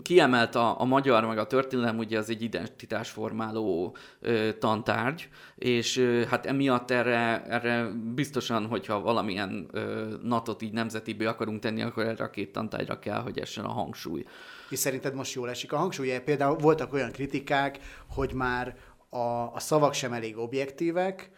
[0.01, 6.23] kiemelt a, a magyar meg a történelem, ugye az egy identitásformáló ö, tantárgy, és ö,
[6.29, 12.23] hát emiatt erre, erre biztosan, hogyha valamilyen ö, natot így nemzetibé akarunk tenni, akkor erre
[12.23, 14.25] a két tantárgyra kell, hogy essen a hangsúly.
[14.69, 16.19] És szerinted most jól esik a hangsúly?
[16.25, 18.75] Például voltak olyan kritikák, hogy már
[19.09, 21.31] a, a szavak sem elég objektívek,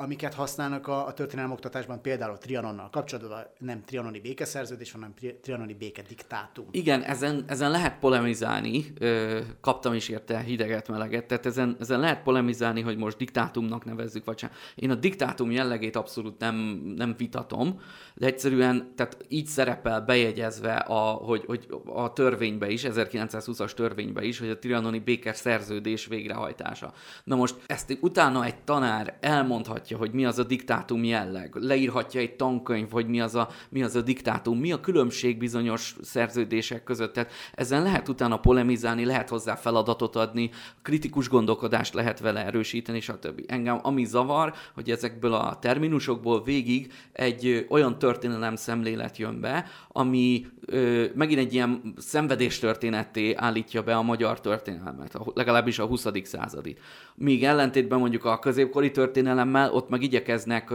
[0.00, 5.74] amiket használnak a, a történelem oktatásban, például a Trianonnal kapcsolatban, nem trianoni békeszerződés, hanem trianoni
[5.74, 6.66] békediktátum.
[6.70, 12.22] Igen, ezen, ezen lehet polemizálni, ö, kaptam is érte hideget, meleget, tehát ezen, ezen lehet
[12.22, 14.50] polemizálni, hogy most diktátumnak nevezzük, vagy sem.
[14.74, 16.54] Én a diktátum jellegét abszolút nem,
[16.96, 17.80] nem vitatom,
[18.14, 24.38] de egyszerűen tehát így szerepel bejegyezve, a, hogy, hogy a törvénybe is, 1920-as törvénybe is,
[24.38, 26.92] hogy a trianoni békes szerződés végrehajtása.
[27.24, 32.20] Na most ezt utána egy tanár elmondhatja, leírhatja, hogy mi az a diktátum jelleg, leírhatja
[32.20, 36.84] egy tankönyv, hogy mi az a, mi az a diktátum, mi a különbség bizonyos szerződések
[36.84, 37.12] között.
[37.12, 40.50] Tehát ezen lehet utána polemizálni, lehet hozzá feladatot adni,
[40.82, 43.44] kritikus gondolkodást lehet vele erősíteni, stb.
[43.46, 50.46] Engem ami zavar, hogy ezekből a terminusokból végig egy olyan történelem szemlélet jön be, ami
[50.66, 56.06] ö, megint egy ilyen szenvedéstörténetté állítja be a magyar történelmet, legalábbis a 20.
[56.22, 56.76] századi.
[57.14, 60.72] Míg ellentétben mondjuk a középkori történelemmel, ott meg igyekeznek,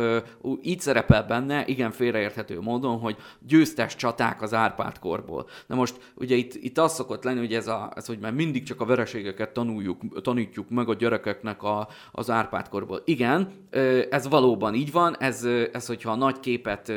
[0.62, 3.16] így szerepel benne, igen félreérthető módon, hogy
[3.48, 5.48] győztes csaták az Árpád korból.
[5.68, 8.63] Na most ugye itt, itt az szokott lenni, hogy ez, a, ez hogy már mindig
[8.63, 13.02] csak a vereségeket tanuljuk, tanítjuk meg a gyerekeknek a, az Árpád korból.
[13.06, 13.52] Igen,
[14.10, 16.92] ez valóban így van, ez, ez hogyha a nagy képet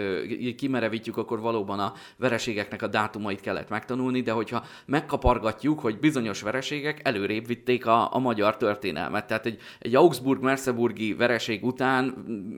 [0.57, 7.01] kimerevítjük, akkor valóban a vereségeknek a dátumait kellett megtanulni, de hogyha megkapargatjuk, hogy bizonyos vereségek
[7.03, 9.27] előrébb vitték a, a magyar történelmet.
[9.27, 11.96] Tehát egy, egy Augsburg-Merseburgi vereség után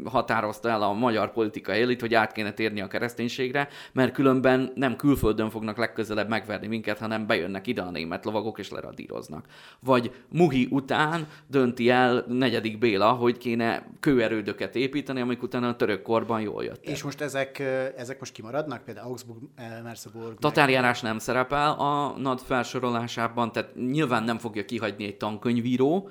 [0.04, 4.96] határozta el a magyar politika elit, hogy át kéne térni a kereszténységre, mert különben nem
[4.96, 9.44] külföldön fognak legközelebb megverni minket, hanem bejönnek ide a német lovagok és leradíroznak.
[9.80, 16.02] Vagy Muhi után dönti el negyedik Béla, hogy kéne kőerődöket építeni, amik utána a török
[16.02, 16.84] korban jól jött.
[16.84, 17.58] És most ezek,
[17.96, 18.84] ezek most kimaradnak?
[18.84, 19.40] Például Augsburg
[19.82, 20.38] Merseburg.
[20.38, 26.10] Tatárjárás nem szerepel a NAD felsorolásában, tehát nyilván nem fogja kihagyni egy tankönyvíró,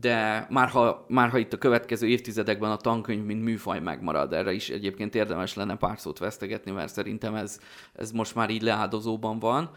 [0.00, 4.52] de már ha, már ha itt a következő évtizedekben a tankönyv, mint műfaj megmarad, erre
[4.52, 7.60] is egyébként érdemes lenne pár szót vesztegetni, mert szerintem ez,
[7.92, 9.70] ez most már így leáldozóban van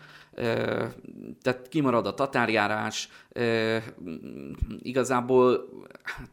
[1.42, 3.10] tehát kimarad a tatárjárás,
[4.80, 5.70] igazából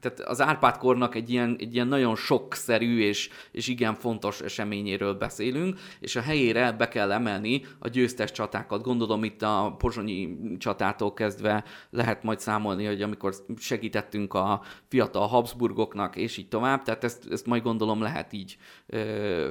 [0.01, 5.79] tehát az Árpád-kornak egy ilyen, egy ilyen nagyon sokszerű és, és igen fontos eseményéről beszélünk,
[6.01, 8.83] és a helyére be kell emelni a győztes csatákat.
[8.83, 16.17] Gondolom itt a pozsonyi csatától kezdve lehet majd számolni, hogy amikor segítettünk a fiatal Habsburgoknak,
[16.17, 18.57] és így tovább, tehát ezt, ezt majd gondolom lehet így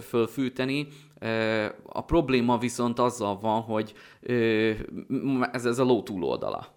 [0.02, 0.88] fölfűteni.
[1.86, 3.94] A probléma viszont azzal van, hogy
[5.52, 6.68] ez, ez a ló túloldala.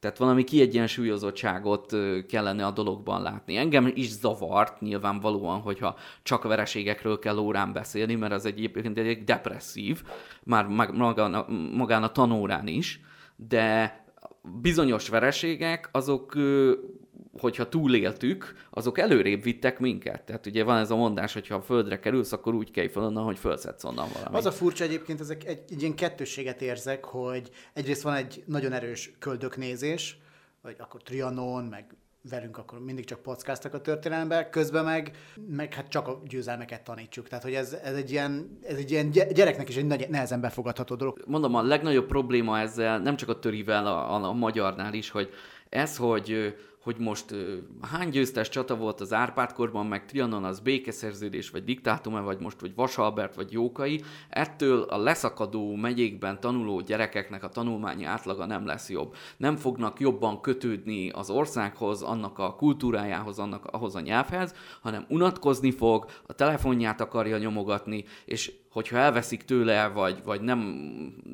[0.00, 1.96] Tehát valami kiegyensúlyozottságot
[2.28, 3.56] kellene a dologban látni.
[3.56, 10.02] Engem is zavart nyilvánvalóan, hogyha csak vereségekről kell órán beszélni, mert az egyébként egy depresszív,
[10.44, 11.44] már magán,
[11.74, 13.00] magán a tanórán is,
[13.36, 13.96] de
[14.60, 16.34] bizonyos vereségek azok
[17.40, 20.22] hogyha túléltük, azok előrébb vittek minket.
[20.22, 23.02] Tehát ugye van ez a mondás, hogy ha a földre kerülsz, akkor úgy kell fel
[23.02, 24.38] onnan, hogy fölszedsz onnan valamit.
[24.38, 28.72] Az a furcsa egyébként, ezek egy, egy ilyen kettősséget érzek, hogy egyrészt van egy nagyon
[28.72, 30.18] erős köldöknézés,
[30.62, 31.96] vagy akkor Trianon, meg
[32.30, 35.10] velünk akkor mindig csak packáztak a történelembe, közben meg,
[35.48, 37.28] meg hát csak a győzelmeket tanítsuk.
[37.28, 40.94] Tehát, hogy ez, ez, egy ilyen, ez egy ilyen gyereknek is egy nagy, nehezen befogadható
[40.94, 41.22] dolog.
[41.26, 45.30] Mondom, a legnagyobb probléma ezzel, nem csak a törivel, a, a, a magyarnál is, hogy
[45.68, 47.34] ez, hogy hogy most
[47.80, 52.74] hány győztes csata volt az Árpádkorban, meg Trianon az békeszerződés, vagy diktátum vagy most, vagy
[52.74, 59.14] Vasalbert, vagy Jókai, ettől a leszakadó megyékben tanuló gyerekeknek a tanulmányi átlaga nem lesz jobb.
[59.36, 65.70] Nem fognak jobban kötődni az országhoz, annak a kultúrájához, annak ahhoz a nyelvhez, hanem unatkozni
[65.70, 70.58] fog, a telefonját akarja nyomogatni, és hogyha elveszik tőle, vagy, vagy nem,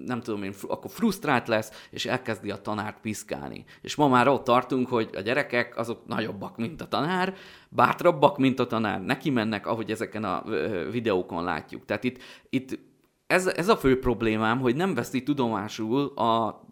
[0.06, 3.64] nem tudom én, akkor frusztrált lesz, és elkezdi a tanárt piszkálni.
[3.80, 7.34] És ma már ott tartunk, hogy a gyerekek azok nagyobbak, mint a tanár,
[7.68, 10.42] bátrabbak, mint a tanár, neki mennek, ahogy ezeken a
[10.90, 11.84] videókon látjuk.
[11.84, 12.18] Tehát itt,
[12.50, 12.78] itt
[13.26, 16.62] ez, ez a fő problémám, hogy nem veszi tudomásul a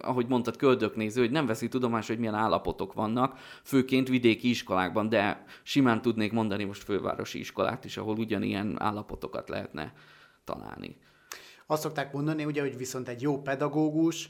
[0.00, 5.44] ahogy mondtad, köldöknéző, hogy nem veszi tudomás, hogy milyen állapotok vannak, főként vidéki iskolákban, de
[5.62, 9.92] simán tudnék mondani most fővárosi iskolát is, ahol ugyanilyen állapotokat lehetne
[10.44, 10.96] találni.
[11.66, 14.28] Azt szokták mondani, ugye, hogy viszont egy jó pedagógus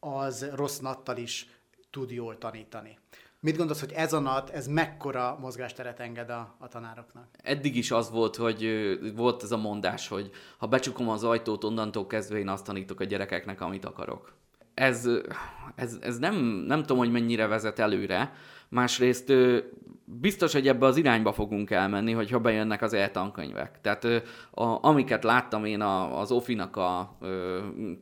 [0.00, 1.48] az rossz nattal is
[1.90, 2.98] tud jól tanítani.
[3.40, 7.28] Mit gondolsz, hogy ez a NAT, ez mekkora mozgásteret enged a, a tanároknak?
[7.42, 8.68] Eddig is az volt, hogy
[9.14, 13.04] volt ez a mondás, hogy ha becsukom az ajtót, onnantól kezdve én azt tanítok a
[13.04, 14.35] gyerekeknek, amit akarok.
[14.76, 15.08] Ez,
[15.74, 16.34] ez, ez nem,
[16.66, 18.32] nem tudom, hogy mennyire vezet előre,
[18.68, 19.32] Másrészt
[20.04, 23.80] biztos, hogy ebbe az irányba fogunk elmenni, hogyha bejönnek az e-tankönyvek.
[23.80, 24.04] Tehát
[24.50, 27.16] a, amiket láttam én a, az Ofinak a a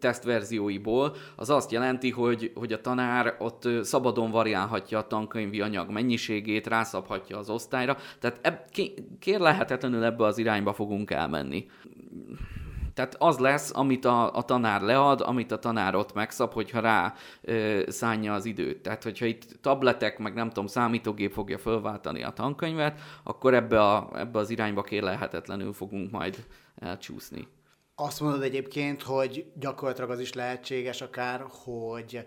[0.00, 6.66] tesztverzióiból, az azt jelenti, hogy, hogy a tanár ott szabadon variálhatja a tankönyvi anyag mennyiségét,
[6.66, 8.58] rászabhatja az osztályra, tehát eb,
[9.18, 11.66] kér lehetetlenül ebbe az irányba fogunk elmenni.
[12.94, 17.14] Tehát az lesz, amit a, a tanár lead, amit a tanár ott megszab, hogyha rá
[17.40, 18.82] ö, szánja az időt.
[18.82, 24.10] Tehát, hogyha itt tabletek, meg nem tudom, számítógép fogja fölváltani a tankönyvet, akkor ebbe, a,
[24.14, 26.44] ebbe az irányba kérlelhetetlenül fogunk majd
[26.78, 27.48] elcsúszni.
[27.94, 32.26] Azt mondod egyébként, hogy gyakorlatilag az is lehetséges akár, hogy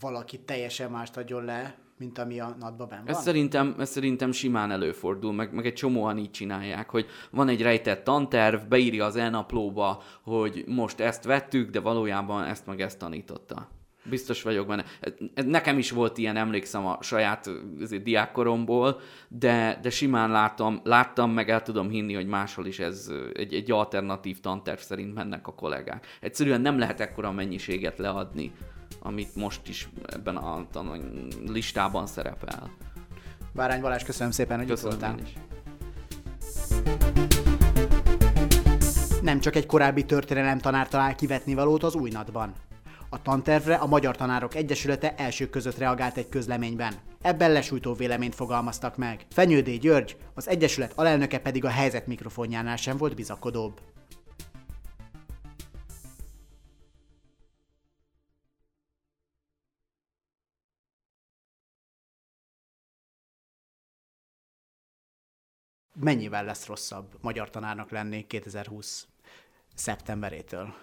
[0.00, 3.02] valaki teljesen mást adjon le, mint ami a nadban van?
[3.04, 7.62] Ez szerintem, ez szerintem simán előfordul, meg, meg egy csomóan így csinálják, hogy van egy
[7.62, 13.68] rejtett tanterv, beírja az elnaplóba, hogy most ezt vettük, de valójában ezt meg ezt tanította.
[14.10, 14.84] Biztos vagyok benne.
[15.34, 17.50] Nekem is volt ilyen, emlékszem a saját
[18.02, 23.54] diákkoromból, de, de simán látom, láttam, meg el tudom hinni, hogy máshol is ez egy,
[23.54, 26.06] egy alternatív tanterv szerint mennek a kollégák.
[26.20, 28.52] Egyszerűen nem lehet ekkora mennyiséget leadni
[29.06, 30.66] amit most is ebben a
[31.46, 32.70] listában szerepel.
[33.52, 35.16] Bárány Balázs, köszönöm szépen, hogy köszönöm itt voltál.
[39.22, 42.52] Nem csak egy korábbi történelem tanár talál kivetni valót az új nadban.
[43.08, 46.94] A tantervre a Magyar Tanárok Egyesülete elsők között reagált egy közleményben.
[47.22, 49.26] Ebben lesújtó véleményt fogalmaztak meg.
[49.30, 53.80] Fenyődé György, az Egyesület alelnöke pedig a helyzet mikrofonjánál sem volt bizakodóbb.
[66.00, 69.06] Mennyivel lesz rosszabb magyar tanárnak lenni 2020
[69.74, 70.74] szeptemberétől?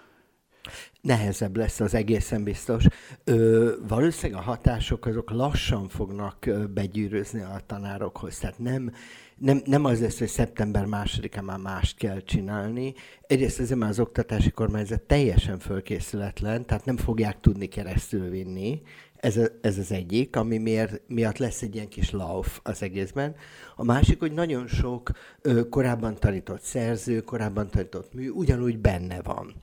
[1.00, 2.84] Nehezebb lesz az egészen biztos.
[3.24, 8.38] Ö, valószínűleg a hatások azok lassan fognak begyűrözni a tanárokhoz.
[8.38, 8.92] Tehát nem,
[9.38, 12.94] nem, nem az lesz, hogy szeptember másodikán már mást kell csinálni.
[13.26, 18.82] Egyrészt azért már az oktatási kormányzat teljesen fölkészületlen, tehát nem fogják tudni keresztül vinni
[19.24, 23.34] ez, a, ez az egyik, ami miért, miatt lesz egy ilyen kis lauf az egészben.
[23.76, 25.10] A másik, hogy nagyon sok
[25.42, 29.54] ö, korábban tanított szerző, korábban tanított mű ugyanúgy benne van.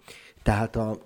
[0.43, 0.97] Tehát a,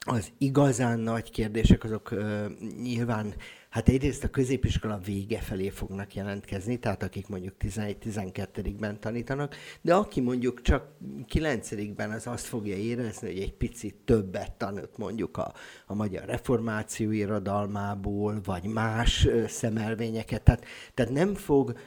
[0.00, 2.46] az igazán nagy kérdések azok ö,
[2.82, 3.34] nyilván
[3.68, 10.20] Hát egyrészt a középiskola vége felé fognak jelentkezni, tehát akik mondjuk 11-12-ben tanítanak, de aki
[10.20, 10.86] mondjuk csak
[11.32, 15.52] 9-ben az azt fogja érezni, hogy egy picit többet tanult mondjuk a,
[15.86, 21.78] a magyar reformáció irodalmából, vagy más szemelvényeket, tehát, tehát nem fog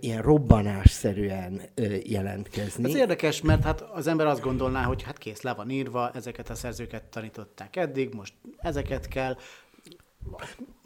[0.00, 1.60] ilyen robbanásszerűen
[2.04, 2.84] jelentkezni.
[2.84, 6.50] Ez érdekes, mert hát az ember azt gondolná, hogy hát kész, le van írva, ezeket
[6.50, 9.36] a szerzőket tanították eddig, most ezeket kell,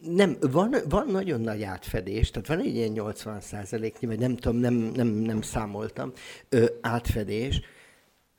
[0.01, 4.57] nem, van, van nagyon nagy átfedés, tehát van egy ilyen 80 százaléknyi, vagy nem tudom,
[4.57, 6.12] nem, nem, nem számoltam,
[6.49, 7.61] ö, átfedés,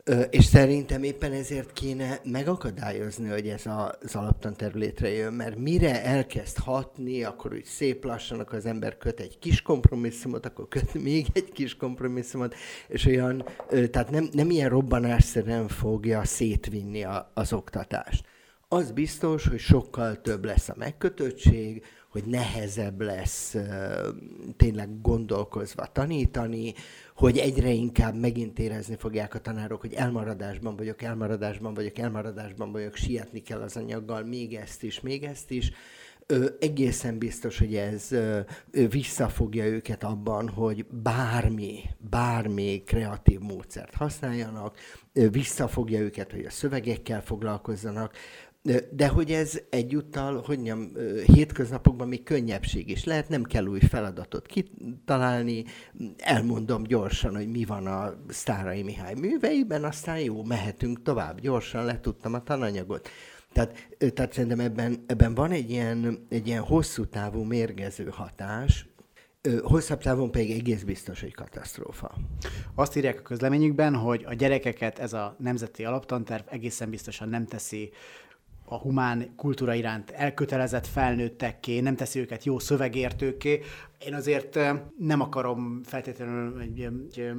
[0.04, 6.04] ö, és szerintem éppen ezért kéne megakadályozni, hogy ez az alaptan területre jön, mert mire
[6.04, 10.94] elkezd hatni, akkor úgy szép lassan, akkor az ember köt egy kis kompromisszumot, akkor köt
[10.94, 12.56] még egy kis kompromisszumot,
[12.88, 18.32] és olyan, ö, tehát nem, nem ilyen robbanásszerűen fogja szétvinni a, az oktatást
[18.74, 23.56] az biztos, hogy sokkal több lesz a megkötöttség, hogy nehezebb lesz
[24.58, 26.74] tényleg gondolkozva tanítani,
[27.16, 32.96] hogy egyre inkább megint érezni fogják a tanárok, hogy elmaradásban vagyok, elmaradásban vagyok, elmaradásban vagyok,
[32.96, 35.72] sietni kell az anyaggal, még ezt is, még ezt is.
[36.28, 38.40] Ö, egészen biztos, hogy ez ö,
[38.90, 44.78] visszafogja őket abban, hogy bármi, bármi kreatív módszert használjanak,
[45.14, 48.14] ö, visszafogja őket, hogy a szövegekkel foglalkozzanak,
[48.92, 50.92] de hogy ez egyúttal, hogy mondjam,
[51.26, 55.64] hétköznapokban még könnyebbség is lehet, nem kell új feladatot kitalálni,
[56.18, 62.34] elmondom gyorsan, hogy mi van a Sztárai Mihály műveiben, aztán jó, mehetünk tovább, gyorsan letudtam
[62.34, 63.10] a tananyagot.
[63.54, 68.88] Tehát, tehát szerintem ebben, ebben van egy ilyen, egy ilyen hosszú távú mérgező hatás,
[69.64, 72.12] Hosszabb távon pedig egész biztos, hogy katasztrófa.
[72.76, 77.92] Azt írják a közleményükben, hogy a gyerekeket ez a nemzeti alaptanterv egészen biztosan nem teszi
[78.74, 83.60] a humán kultúra iránt elkötelezett felnőttekké, nem teszi őket jó szövegértőké.
[84.06, 84.60] Én azért
[84.98, 86.90] nem akarom feltétlenül egy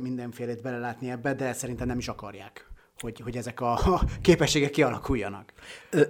[0.01, 5.53] mindenfélét belelátni ebbe, de szerintem nem is akarják hogy, hogy ezek a képességek kialakuljanak.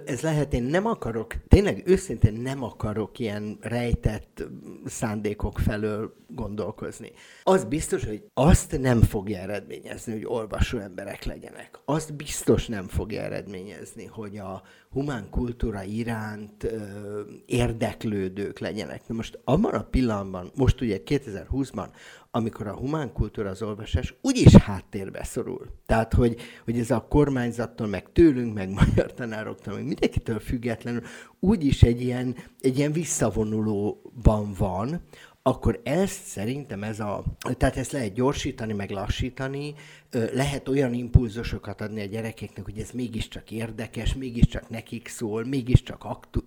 [0.05, 4.43] Ez lehet, én nem akarok, tényleg őszintén nem akarok ilyen rejtett
[4.85, 7.11] szándékok felől gondolkozni.
[7.43, 11.79] Az biztos, hogy azt nem fogja eredményezni, hogy olvasó emberek legyenek.
[11.85, 14.61] Azt biztos nem fogja eredményezni, hogy a
[14.91, 19.07] humán kultúra iránt ö, érdeklődők legyenek.
[19.07, 21.87] Na most abban a pillanatban, most ugye 2020-ban,
[22.35, 25.67] amikor a humán kultúra az olvasás úgyis háttérbe szorul.
[25.85, 31.01] Tehát, hogy, hogy ez a kormányzattól, meg tőlünk, meg magyar tanároktól, meg mindenkitől függetlenül
[31.39, 35.01] úgyis egy ilyen, egy ilyen visszavonulóban van,
[35.41, 37.23] akkor ezt szerintem ez a,
[37.57, 39.73] tehát ezt lehet gyorsítani, meg lassítani,
[40.33, 46.39] lehet olyan impulzusokat adni a gyerekeknek, hogy ez mégiscsak érdekes, mégiscsak nekik szól, mégiscsak aktu,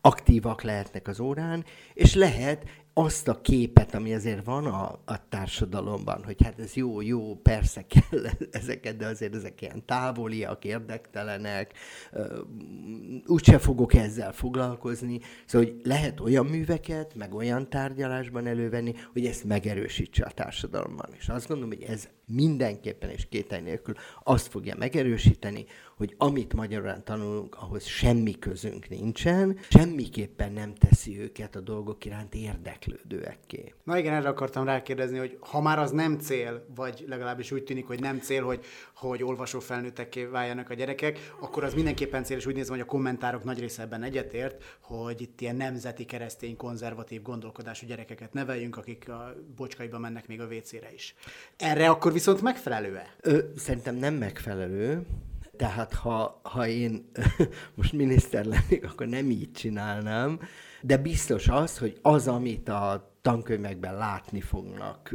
[0.00, 1.64] aktívak lehetnek az órán,
[1.94, 2.64] és lehet
[3.00, 7.86] azt a képet, ami azért van a, a társadalomban, hogy hát ez jó, jó, persze
[7.86, 11.72] kell ezeket, de azért ezek ilyen távoliak, érdektelenek,
[13.26, 15.20] úgyse fogok ezzel foglalkozni.
[15.46, 21.08] Szóval, hogy lehet olyan műveket, meg olyan tárgyalásban elővenni, hogy ezt megerősítse a társadalomban.
[21.18, 25.66] És azt gondolom, hogy ez mindenképpen és kétel nélkül azt fogja megerősíteni,
[25.96, 32.34] hogy amit magyarán tanulunk, ahhoz semmi közünk nincsen, semmiképpen nem teszi őket a dolgok iránt
[32.34, 33.74] érdeklődőekké.
[33.84, 37.86] Na igen, erre akartam rákérdezni, hogy ha már az nem cél, vagy legalábbis úgy tűnik,
[37.86, 38.64] hogy nem cél, hogy,
[39.00, 42.90] hogy olvasó felnőttekké váljanak a gyerekek, akkor az mindenképpen cél, és úgy nézem, hogy a
[42.90, 49.08] kommentárok nagy része ebben egyetért, hogy itt ilyen nemzeti keresztény konzervatív gondolkodású gyerekeket neveljünk, akik
[49.08, 51.14] a bocskaiba mennek még a WC-re is.
[51.56, 53.14] Erre akkor viszont megfelelő-e?
[53.20, 55.06] Ö, szerintem nem megfelelő.
[55.56, 57.10] Tehát ha, ha én
[57.74, 60.40] most miniszter lennék, akkor nem így csinálnám,
[60.82, 65.14] de biztos az, hogy az, amit a tankönyvekben látni fognak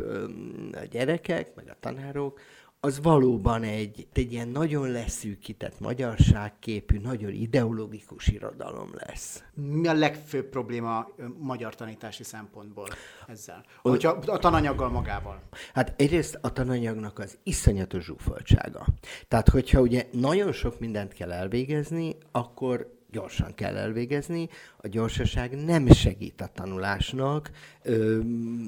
[0.72, 2.40] a gyerekek, meg a tanárok,
[2.86, 9.44] az valóban egy, egy ilyen nagyon leszűkített magyarságképű, nagyon ideológikus irodalom lesz.
[9.54, 11.08] Mi a legfőbb probléma
[11.38, 12.88] magyar tanítási szempontból
[13.28, 13.64] ezzel?
[13.82, 15.42] Hogyha a tananyaggal magával.
[15.74, 18.86] Hát egyrészt a tananyagnak az iszonyatos zsúfoltsága.
[19.28, 25.88] Tehát, hogyha ugye nagyon sok mindent kell elvégezni, akkor gyorsan kell elvégezni, a gyorsaság nem
[25.88, 27.51] segít a tanulásnak,
[27.84, 28.20] ö,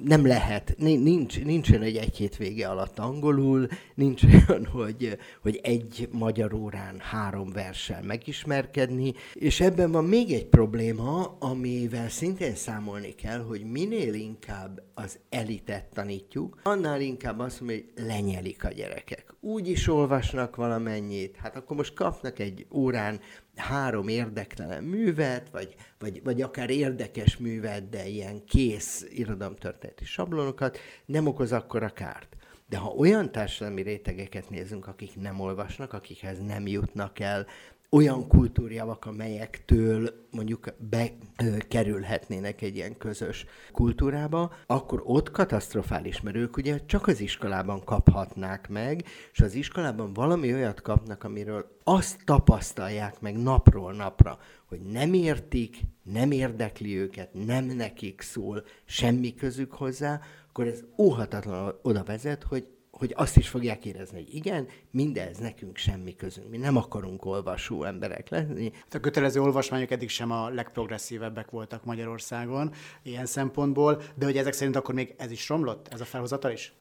[0.04, 6.54] nem lehet, nincs, nincsen egy egy-hét vége alatt angolul, nincs olyan, hogy, hogy egy magyar
[6.54, 13.64] órán három verssel megismerkedni, és ebben van még egy probléma, amivel szintén számolni kell, hogy
[13.64, 19.36] minél inkább az elitet tanítjuk, annál inkább azt mondja, hogy lenyelik a gyerekek.
[19.40, 23.20] Úgy is olvasnak valamennyit, hát akkor most kapnak egy órán
[23.58, 31.28] három érdektelen művet, vagy, vagy, vagy akár érdekes művet, de ilyen kész irodalomtörténeti sablonokat, nem
[31.28, 32.36] okoz akkora kárt.
[32.70, 37.46] De ha olyan társadalmi rétegeket nézünk, akik nem olvasnak, akikhez nem jutnak el
[37.90, 46.86] olyan kultúrjavak, amelyektől mondjuk bekerülhetnének egy ilyen közös kultúrába, akkor ott katasztrofális, mert ők ugye
[46.86, 53.38] csak az iskolában kaphatnák meg, és az iskolában valami olyat kapnak, amiről azt tapasztalják meg
[53.38, 60.68] napról napra, hogy nem értik, nem érdekli őket, nem nekik szól, semmi közük hozzá, akkor
[60.68, 62.68] ez óhatatlan oda vezet, hogy
[62.98, 67.84] hogy azt is fogják érezni, hogy igen, mindez nekünk semmi közünk, mi nem akarunk olvasó
[67.84, 68.72] emberek lenni.
[68.74, 72.72] Hát a kötelező olvasmányok eddig sem a legprogresszívebbek voltak Magyarországon
[73.04, 76.74] ilyen szempontból, de hogy ezek szerint akkor még ez is romlott, ez a felhozatal is?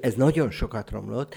[0.00, 1.34] Ez nagyon sokat romlott,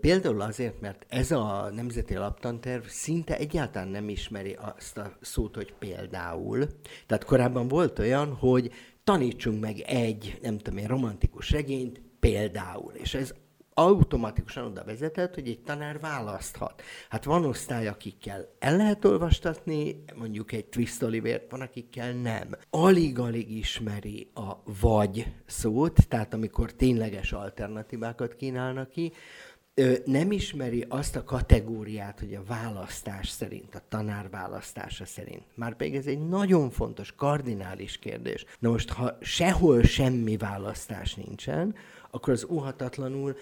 [0.00, 5.72] például azért, mert ez a Nemzeti Laptanterv szinte egyáltalán nem ismeri azt a szót, hogy
[5.78, 6.66] például.
[7.06, 8.70] Tehát korábban volt olyan, hogy
[9.04, 12.92] tanítsunk meg egy, nem tudom én, romantikus regényt, például.
[12.92, 13.34] És ez
[13.80, 16.82] automatikusan oda vezetett, hogy egy tanár választhat.
[17.08, 22.48] Hát van osztály, akikkel el lehet olvastatni, mondjuk egy Twist Olivért, van, akikkel nem.
[22.70, 29.12] Alig-alig ismeri a vagy szót, tehát amikor tényleges alternatívákat kínálnak ki,
[30.04, 35.42] nem ismeri azt a kategóriát, hogy a választás szerint, a tanár választása szerint.
[35.54, 38.44] Már pedig ez egy nagyon fontos, kardinális kérdés.
[38.58, 41.74] Na most, ha sehol semmi választás nincsen,
[42.10, 43.36] akkor az óhatatlanul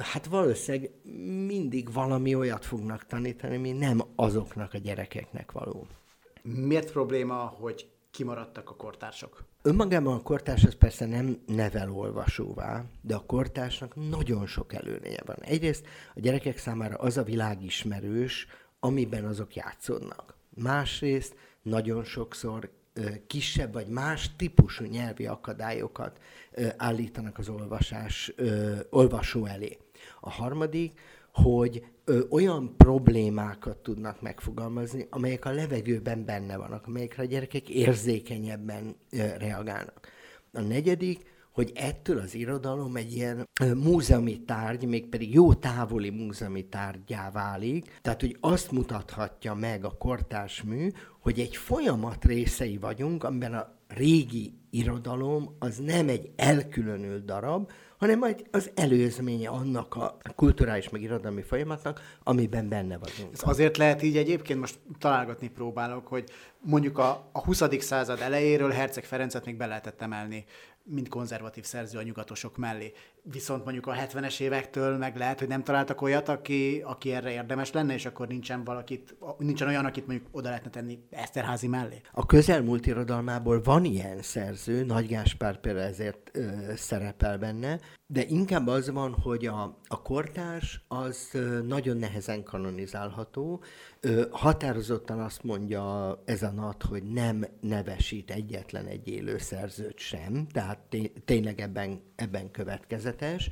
[0.00, 0.90] hát valószínűleg
[1.46, 5.86] mindig valami olyat fognak tanítani, ami nem azoknak a gyerekeknek való.
[6.42, 9.44] Miért probléma, hogy kimaradtak a kortársak?
[9.62, 15.36] Önmagában a kortárs az persze nem nevel olvasóvá, de a kortársnak nagyon sok előnye van.
[15.40, 18.46] Egyrészt a gyerekek számára az a világ ismerős,
[18.80, 20.34] amiben azok játszódnak.
[20.54, 22.70] Másrészt nagyon sokszor
[23.26, 26.18] kisebb vagy más típusú nyelvi akadályokat
[26.76, 28.32] állítanak az olvasás,
[28.90, 29.78] olvasó elé.
[30.20, 31.00] A harmadik,
[31.32, 31.84] hogy
[32.30, 38.96] olyan problémákat tudnak megfogalmazni, amelyek a levegőben benne vannak, amelyekre a gyerekek érzékenyebben
[39.38, 40.08] reagálnak.
[40.52, 47.30] A negyedik, hogy ettől az irodalom egy ilyen múzeumi tárgy, mégpedig jó távoli múzeumi tárgyá
[47.30, 50.88] válik, tehát hogy azt mutathatja meg a kortárs mű,
[51.20, 58.18] hogy egy folyamat részei vagyunk, amiben a régi irodalom az nem egy elkülönült darab, hanem
[58.18, 63.32] majd az előzménye annak a kulturális meg irodalmi folyamatnak, amiben benne vagyunk.
[63.32, 66.30] Ez azért lehet így egyébként, most találgatni próbálok, hogy
[66.60, 67.62] mondjuk a, a 20.
[67.78, 70.44] század elejéről Herceg Ferencet még be lehetett emelni
[70.84, 72.92] mint konzervatív szerző a nyugatosok mellé.
[73.22, 77.72] Viszont mondjuk a 70-es évektől meg lehet, hogy nem találtak olyat, aki, aki erre érdemes
[77.72, 82.00] lenne, és akkor nincsen valakit, nincsen olyan, akit mondjuk oda lehetne tenni Eszterházi mellé.
[82.12, 88.66] A közelmúlt irodalmából van ilyen szerző, Nagy Gáspár például ezért ö, szerepel benne, de inkább
[88.66, 93.62] az van, hogy a, a kortárs az nagyon nehezen kanonizálható.
[94.00, 100.46] Ö, határozottan azt mondja ez a nat, hogy nem nevesít egyetlen egy élő szerzőt sem,
[100.52, 100.78] tehát
[101.24, 102.50] tényleg ebben, ebben
[103.16, 103.50] következetes.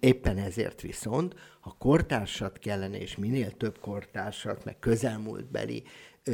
[0.00, 5.82] Éppen ezért viszont, ha kortársat kellene, és minél több kortársat, meg közelmúltbeli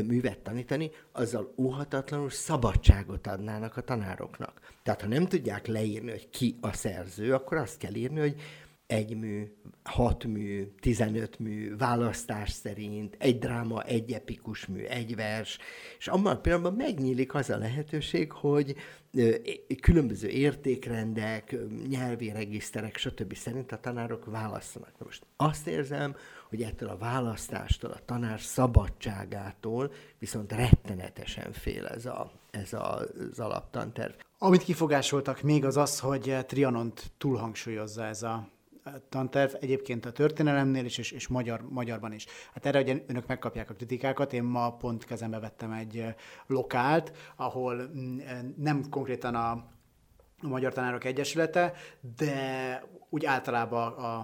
[0.06, 4.60] művet tanítani, azzal óhatatlanul szabadságot adnának a tanároknak.
[4.82, 8.40] Tehát ha nem tudják leírni, hogy ki a szerző, akkor azt kell írni, hogy
[8.88, 15.58] egy mű, hat mű, tizenöt mű, választás szerint, egy dráma, egy epikus mű, egy vers,
[15.98, 18.76] és abban a pillanatban megnyílik az a lehetőség, hogy
[19.80, 21.56] különböző értékrendek,
[21.88, 23.34] nyelvi regiszterek, stb.
[23.34, 24.98] szerint a tanárok választanak.
[24.98, 26.16] Na most azt érzem,
[26.48, 32.98] hogy ettől a választástól, a tanár szabadságától viszont rettenetesen fél ez, a, ez a,
[33.30, 34.12] az alaptanterv.
[34.38, 38.56] Amit kifogásoltak még az az, hogy Trianont túlhangsúlyozza ez a
[39.08, 42.26] tanterv, egyébként a történelemnél is, és, és magyar, magyarban is.
[42.52, 46.04] Hát erre ugye önök megkapják a kritikákat, én ma pont kezembe vettem egy
[46.46, 48.18] lokált, ahol mm,
[48.56, 49.50] nem konkrétan a,
[50.40, 51.72] a Magyar Tanárok Egyesülete,
[52.16, 54.16] de úgy általában a,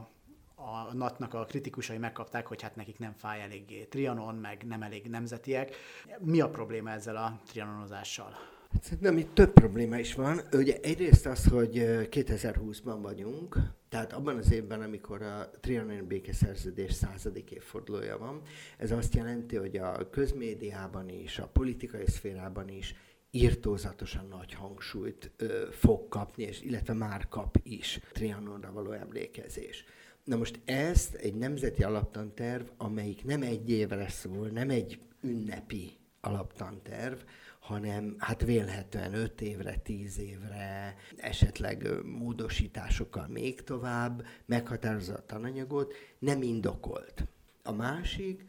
[0.55, 5.07] a NAT-nak a kritikusai megkapták, hogy hát nekik nem fáj eléggé Trianon, meg nem elég
[5.07, 5.77] nemzetiek.
[6.19, 8.54] Mi a probléma ezzel a trianonozással?
[8.81, 10.41] Szerintem itt több probléma is van.
[10.53, 11.73] Ugye egyrészt az, hogy
[12.11, 13.57] 2020-ban vagyunk,
[13.89, 18.43] tehát abban az évben, amikor a Trianon békeszerződés századik évfordulója van,
[18.79, 22.95] ez azt jelenti, hogy a közmédiában is, a politikai szférában is
[23.31, 29.85] írtózatosan nagy hangsúlyt ö, fog kapni, és, illetve már kap is Trianonra való emlékezés.
[30.25, 37.19] Na most ezt egy nemzeti alaptanterv, amelyik nem egy évre szól, nem egy ünnepi alaptanterv,
[37.65, 46.43] hanem hát vélhetően 5 évre, 10 évre, esetleg módosításokkal még tovább meghatározza a tananyagot, nem
[46.43, 47.25] indokolt.
[47.63, 48.45] A másik,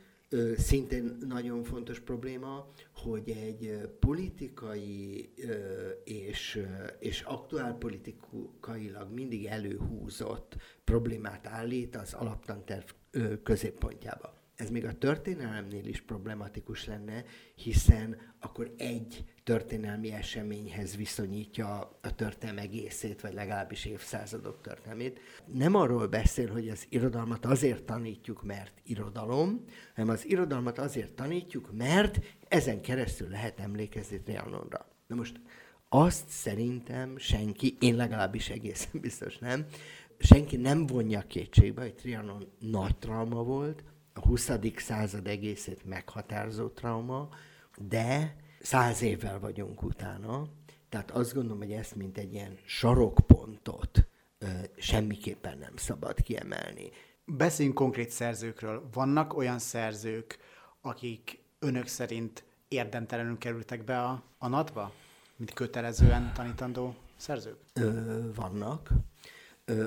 [0.57, 5.29] szintén nagyon fontos probléma, hogy egy politikai
[6.03, 6.65] és,
[6.99, 12.85] és aktuálpolitikailag mindig előhúzott problémát állít az alaptanterv
[13.43, 17.23] középpontjába ez még a történelemnél is problematikus lenne,
[17.55, 25.19] hiszen akkor egy történelmi eseményhez viszonyítja a történelem egészét, vagy legalábbis évszázadok történelmét.
[25.45, 31.71] Nem arról beszél, hogy az irodalmat azért tanítjuk, mert irodalom, hanem az irodalmat azért tanítjuk,
[31.77, 34.87] mert ezen keresztül lehet emlékezni Trianonra.
[35.07, 35.39] Na most
[35.89, 39.65] azt szerintem senki, én legalábbis egészen biztos nem,
[40.19, 43.83] senki nem vonja kétségbe, hogy Trianon nagy trauma volt,
[44.15, 44.51] a 20.
[44.75, 47.29] század egészét meghatározó trauma,
[47.77, 50.47] de száz évvel vagyunk utána,
[50.89, 54.07] tehát azt gondolom, hogy ezt mint egy ilyen sarokpontot
[54.37, 54.47] ö,
[54.77, 56.89] semmiképpen nem szabad kiemelni.
[57.25, 58.89] Beszéljünk konkrét szerzőkről.
[58.93, 60.39] Vannak olyan szerzők,
[60.81, 64.91] akik önök szerint érdemtelenül kerültek be a, a NAT-ba,
[65.35, 67.57] mint kötelezően tanítandó szerzők?
[67.73, 68.89] Ö, vannak.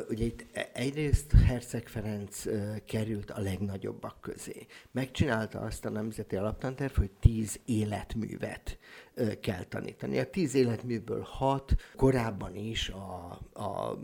[0.09, 2.45] Ugye itt e, egyrészt Herceg Ferenc
[2.85, 4.66] került a legnagyobbak közé.
[4.91, 8.79] Megcsinálta azt a Nemzeti Alaptanterv, hogy tíz életművet
[9.40, 10.18] kell tanítani.
[10.18, 13.98] A tíz életműből hat korábban is, a, a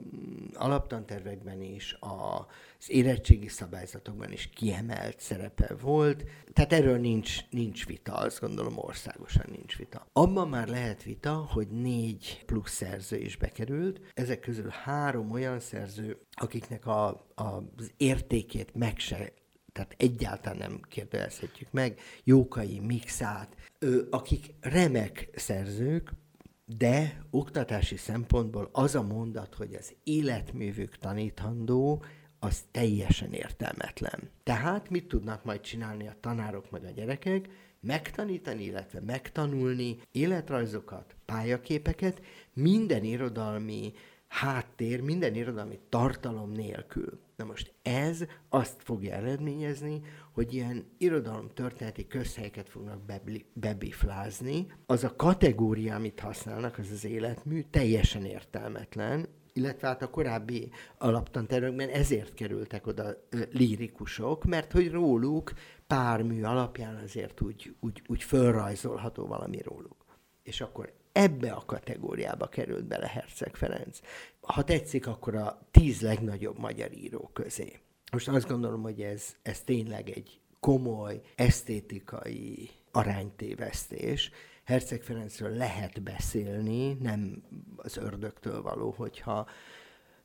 [0.55, 6.25] alaptantervekben is, az érettségi szabályzatokban is kiemelt szerepe volt.
[6.53, 10.07] Tehát erről nincs, nincs vita, azt gondolom országosan nincs vita.
[10.13, 14.01] Abban már lehet vita, hogy négy plusz szerző is bekerült.
[14.15, 17.43] Ezek közül három olyan szerző, akiknek a, a,
[17.77, 19.33] az értékét meg se
[19.75, 26.13] tehát egyáltalán nem kérdezhetjük meg, Jókai, Mixát, ő, akik remek szerzők,
[26.67, 32.05] de oktatási szempontból az a mondat, hogy az életművük tanítandó,
[32.39, 34.31] az teljesen értelmetlen.
[34.43, 37.49] Tehát mit tudnak majd csinálni a tanárok meg a gyerekek?
[37.81, 42.23] Megtanítani, illetve megtanulni életrajzokat, pályaképeket,
[42.53, 43.93] minden irodalmi
[44.29, 47.24] háttér, minden irodalmi tartalom nélkül.
[47.37, 53.01] Na most ez azt fogja eredményezni, hogy ilyen irodalomtörténeti közhelyeket fognak
[53.53, 54.67] bebiflázni.
[54.87, 61.89] Az a kategória, amit használnak, az az életmű, teljesen értelmetlen, illetve hát a korábbi alaptantervekben
[61.89, 63.17] ezért kerültek oda
[63.51, 65.53] lírikusok, mert hogy róluk
[65.87, 70.05] pár mű alapján azért úgy, úgy, úgy fölrajzolható valami róluk.
[70.43, 74.01] És akkor ebbe a kategóriába került bele Herceg Ferenc.
[74.41, 77.81] Ha tetszik, akkor a tíz legnagyobb magyar író közé.
[78.13, 84.31] Most azt gondolom, hogy ez, ez tényleg egy komoly, esztétikai aránytévesztés.
[84.65, 87.43] Herceg Ferencről lehet beszélni, nem
[87.77, 89.47] az ördögtől való, hogyha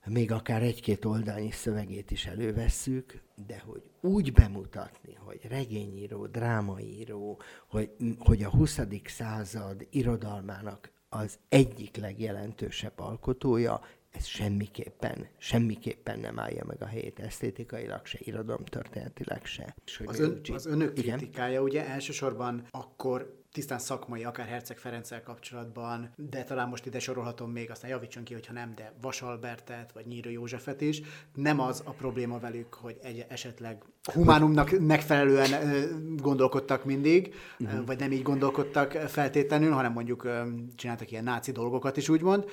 [0.10, 7.92] még akár egy-két oldalnyi szövegét is elővesszük, de hogy úgy bemutatni, hogy regényíró, drámaíró, hogy,
[8.20, 8.80] hogy a 20.
[9.06, 13.82] század irodalmának az egyik legjelentősebb alkotója,
[14.12, 19.76] ez semmiképpen, semmiképpen nem állja meg a helyét esztétikailag, se irodalomtörténetileg se.
[20.06, 26.44] Az, ön, az önök kritikája ugye elsősorban akkor tisztán szakmai, akár Herceg Ferenccel kapcsolatban, de
[26.44, 30.82] talán most ide sorolhatom még, aztán javítson ki, hogyha nem, de Vasalbertet, vagy Nyírő Józsefet
[30.82, 31.02] is.
[31.34, 33.84] Nem az a probléma velük, hogy egy esetleg
[34.14, 35.50] humánumnak megfelelően
[36.18, 37.86] gondolkodtak mindig, uh-huh.
[37.86, 40.28] vagy nem így gondolkodtak feltétlenül, hanem mondjuk
[40.76, 42.46] csináltak ilyen náci dolgokat is úgymond,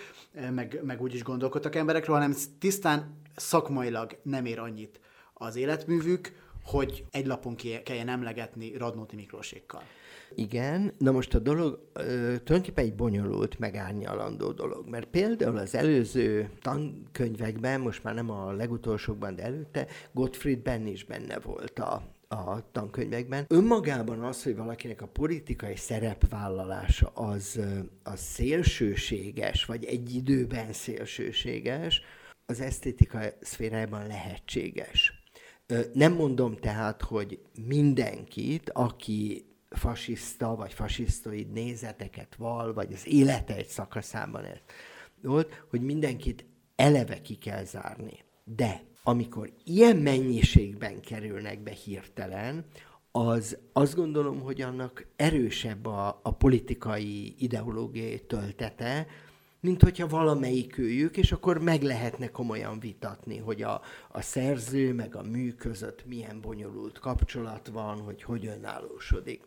[0.50, 5.00] meg, meg úgy is gondolkodtak emberekről, hanem tisztán szakmailag nem ér annyit
[5.34, 9.82] az életművük, hogy egy lapon kelljen emlegetni Radnóti Miklósékkal.
[10.38, 12.02] Igen, na most a dolog ö,
[12.44, 19.34] tulajdonképpen egy bonyolult, megárnyalandó dolog, mert például az előző tankönyvekben, most már nem a legutolsókban,
[19.34, 23.44] de előtte, Gottfried Benn is benne volt a, a tankönyvekben.
[23.48, 27.60] Önmagában az, hogy valakinek a politikai szerepvállalása az,
[28.02, 32.02] az szélsőséges, vagy egy időben szélsőséges,
[32.46, 35.12] az esztétika szférájában lehetséges.
[35.92, 39.44] Nem mondom tehát, hogy mindenkit, aki
[39.76, 44.58] fasiszta vagy fasisztoid nézeteket val, vagy az élete egy szakaszában ez
[45.22, 46.44] volt, hogy mindenkit
[46.76, 48.24] eleve ki kell zárni.
[48.44, 52.64] De amikor ilyen mennyiségben kerülnek be hirtelen,
[53.10, 59.06] az azt gondolom, hogy annak erősebb a, a politikai ideológiai töltete,
[59.60, 65.16] mint hogyha valamelyik őjük, és akkor meg lehetne komolyan vitatni, hogy a, a szerző meg
[65.16, 69.45] a mű között milyen bonyolult kapcsolat van, hogy hogy önállósodik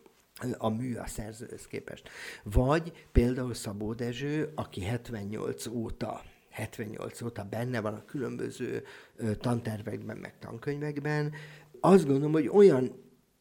[0.58, 2.08] a mű a szerzőhöz képest.
[2.42, 8.84] Vagy például Szabó Dezső, aki 78 óta 78 óta benne van a különböző
[9.38, 11.32] tantervekben, meg tankönyvekben.
[11.80, 12.92] Azt gondolom, hogy olyan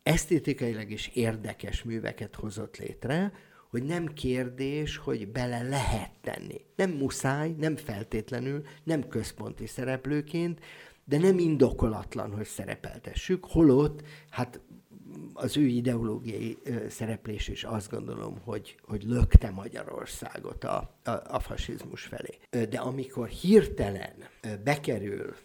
[0.03, 3.31] esztétikailag is érdekes műveket hozott létre,
[3.69, 6.65] hogy nem kérdés, hogy bele lehet tenni.
[6.75, 10.59] Nem muszáj, nem feltétlenül, nem központi szereplőként,
[11.05, 14.61] de nem indokolatlan, hogy szerepeltessük, holott, hát
[15.33, 16.57] az ő ideológiai
[16.89, 22.37] szereplés is azt gondolom, hogy, hogy lökte Magyarországot a, a, a fasizmus felé.
[22.69, 24.13] De amikor hirtelen
[24.63, 25.35] bekerül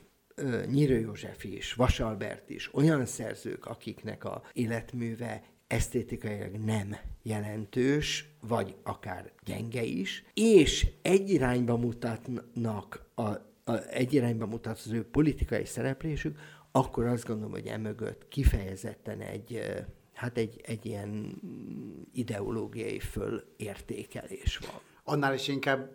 [0.66, 9.32] Nyírő József is, Vasalbert is, olyan szerzők, akiknek a életműve esztétikailag nem jelentős, vagy akár
[9.44, 13.22] gyenge is, és egy irányba mutatnak a,
[13.64, 16.38] a, egy irányba mutat az ő politikai szereplésük,
[16.76, 19.60] akkor azt gondolom, hogy emögött kifejezetten egy,
[20.12, 21.40] hát egy, egy ilyen
[22.12, 24.80] ideológiai fölértékelés van.
[25.04, 25.90] Annál is inkább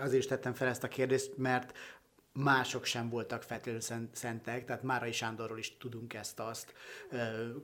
[0.00, 1.72] azért is tettem fel ezt a kérdést, mert
[2.42, 6.74] mások sem voltak feltétlenül szentek, tehát Márai Sándorról is tudunk ezt-azt,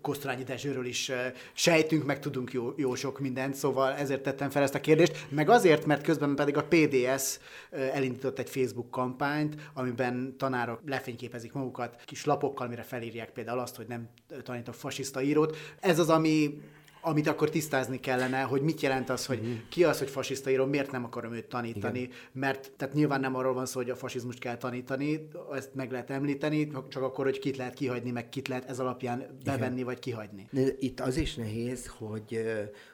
[0.02, 1.12] Kosztolányi Dezsőről is
[1.52, 5.48] sejtünk, meg tudunk jó, jó sok mindent, szóval ezért tettem fel ezt a kérdést, meg
[5.48, 7.38] azért, mert közben pedig a PDS
[7.70, 13.86] elindított egy Facebook kampányt, amiben tanárok lefényképezik magukat kis lapokkal, mire felírják például azt, hogy
[13.86, 14.08] nem
[14.42, 15.56] tanítok fasiszta írót.
[15.80, 16.60] Ez az, ami
[17.00, 19.54] amit akkor tisztázni kellene, hogy mit jelent az, hogy uh-huh.
[19.68, 22.12] ki az, hogy fasiszta író, miért nem akarom őt tanítani, Igen.
[22.32, 26.10] mert tehát nyilván nem arról van szó, hogy a fasizmust kell tanítani, ezt meg lehet
[26.10, 29.84] említeni, csak akkor, hogy kit lehet kihagyni, meg kit lehet ez alapján bevenni, Igen.
[29.84, 30.48] vagy kihagyni.
[30.78, 32.42] Itt az is nehéz, hogy,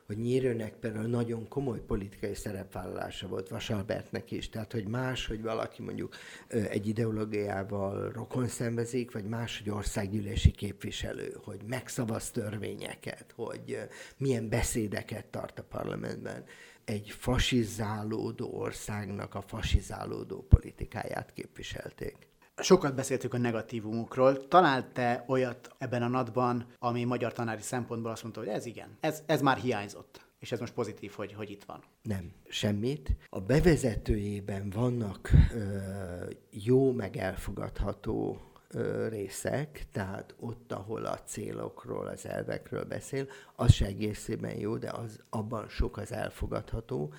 [0.06, 5.82] hogy Nyírőnek például nagyon komoly politikai szerepvállalása volt Vasalbertnek is, tehát hogy más, hogy valaki
[5.82, 6.14] mondjuk
[6.48, 13.78] egy ideológiával rokon szembezik, vagy más, hogy országgyűlési képviselő, hogy megszavaz törvényeket, hogy
[14.16, 16.44] milyen beszédeket tart a parlamentben.
[16.84, 22.25] Egy fasizálódó országnak a fasizálódó politikáját képviselték.
[22.62, 24.48] Sokat beszéltük a negatívumokról.
[24.48, 28.96] Talált te olyat ebben a nadban, ami magyar tanári szempontból azt mondta, hogy ez igen,
[29.00, 31.82] ez, ez már hiányzott és ez most pozitív, hogy, hogy itt van.
[32.02, 33.16] Nem, semmit.
[33.28, 35.60] A bevezetőjében vannak ö,
[36.50, 38.40] jó, meg elfogadható
[38.70, 43.26] ö, részek, tehát ott, ahol a célokról, az elvekről beszél,
[43.56, 47.12] az se egészében jó, de az, abban sok az elfogadható,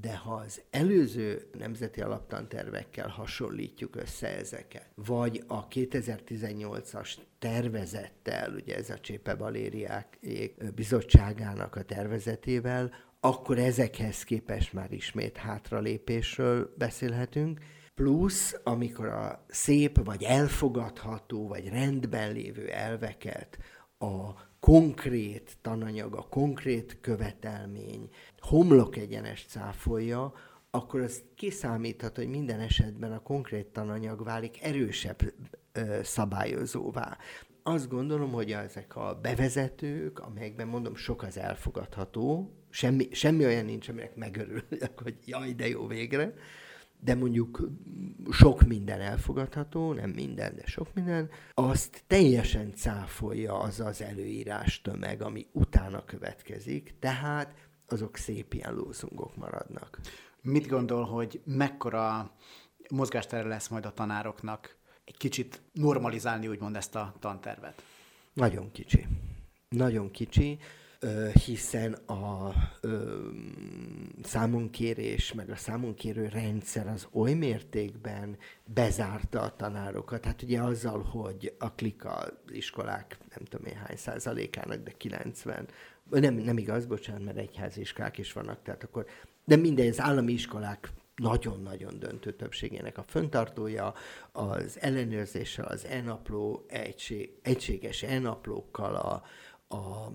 [0.00, 8.90] de ha az előző nemzeti alaptantervekkel hasonlítjuk össze ezeket, vagy a 2018-as tervezettel, ugye ez
[8.90, 10.18] a Csépe Valériák
[10.74, 12.90] bizottságának a tervezetével,
[13.20, 17.60] akkor ezekhez képest már ismét hátralépésről beszélhetünk,
[17.94, 23.58] plusz amikor a szép, vagy elfogadható, vagy rendben lévő elveket
[23.98, 24.32] a
[24.64, 28.08] konkrét tananyag, a konkrét követelmény
[28.38, 30.32] homlok egyenes cáfolja,
[30.70, 35.18] akkor az kiszámíthat, hogy minden esetben a konkrét tananyag válik erősebb
[35.72, 37.18] ö, szabályozóvá.
[37.62, 43.88] Azt gondolom, hogy ezek a bevezetők, amelyekben mondom sok az elfogadható, semmi, semmi olyan nincs,
[43.88, 46.34] aminek megörülök, hogy jaj, de jó végre,
[47.04, 47.68] de mondjuk
[48.30, 55.22] sok minden elfogadható, nem minden, de sok minden, azt teljesen cáfolja az az előírás tömeg,
[55.22, 57.54] ami utána következik, tehát
[57.88, 60.00] azok szép ilyen lózungok maradnak.
[60.42, 62.30] Mit gondol, hogy mekkora
[62.90, 67.82] mozgástere lesz majd a tanároknak egy kicsit normalizálni úgymond ezt a tantervet?
[68.32, 69.06] Nagyon kicsi.
[69.68, 70.58] Nagyon kicsi
[71.44, 73.18] hiszen a ö,
[75.34, 80.24] meg a számonkérő rendszer az oly mértékben bezárta a tanárokat.
[80.24, 85.68] Hát ugye azzal, hogy a klika iskolák nem tudom én hány százalékának, de 90,
[86.10, 89.06] nem, nem igaz, bocsánat, mert egyházi iskolák is vannak, tehát akkor,
[89.44, 93.94] de minden, az állami iskolák nagyon-nagyon döntő többségének a föntartója,
[94.32, 99.22] az ellenőrzéssel, az e-napló, egység, egységes e-naplókkal, a,
[99.76, 100.12] a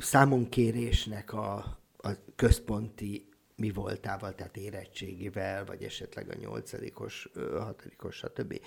[0.00, 1.54] számonkérésnek a,
[1.96, 7.28] a központi mi voltával, tehát érettségivel, vagy esetleg a nyolcadikos,
[7.58, 8.60] hatodikos, stb.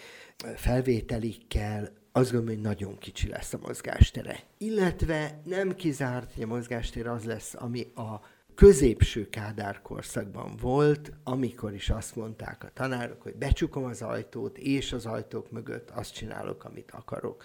[0.56, 4.40] felvételikkel, azt gondolom, hogy nagyon kicsi lesz a mozgástere.
[4.58, 8.22] Illetve nem kizárt, hogy a mozgástér az lesz, ami a
[8.56, 14.94] középső Kádár korszakban volt, amikor is azt mondták a tanárok, hogy becsukom az ajtót, és
[14.94, 17.44] az ajtók mögött azt csinálok, amit akarok.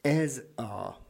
[0.00, 1.06] Ez a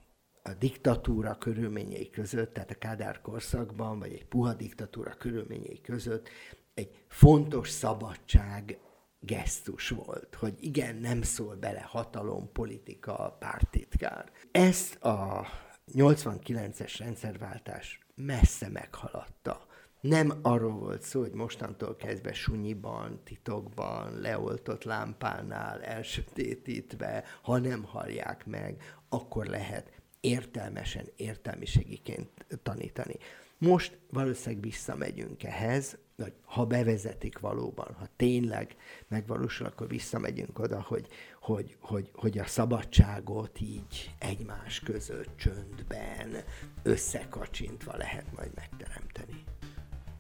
[0.48, 6.28] a diktatúra körülményei között, tehát a Kádár korszakban, vagy egy puha diktatúra körülményei között
[6.74, 8.78] egy fontos szabadság
[9.20, 14.30] gesztus volt, hogy igen, nem szól bele hatalom, politika, pártitkár.
[14.50, 15.46] Ezt a
[15.94, 19.66] 89-es rendszerváltás messze meghaladta.
[20.00, 28.46] Nem arról volt szó, hogy mostantól kezdve sunyiban, titokban, leoltott lámpánál, elsötétítve, ha nem hallják
[28.46, 33.14] meg, akkor lehet értelmesen, értelmiségiként tanítani.
[33.58, 38.76] Most valószínűleg visszamegyünk ehhez, hogy ha bevezetik valóban, ha tényleg
[39.08, 41.06] megvalósul, akkor visszamegyünk oda, hogy,
[41.40, 46.36] hogy, hogy, hogy a szabadságot így egymás között csöndben,
[46.82, 49.44] összekacsintva lehet majd megteremteni.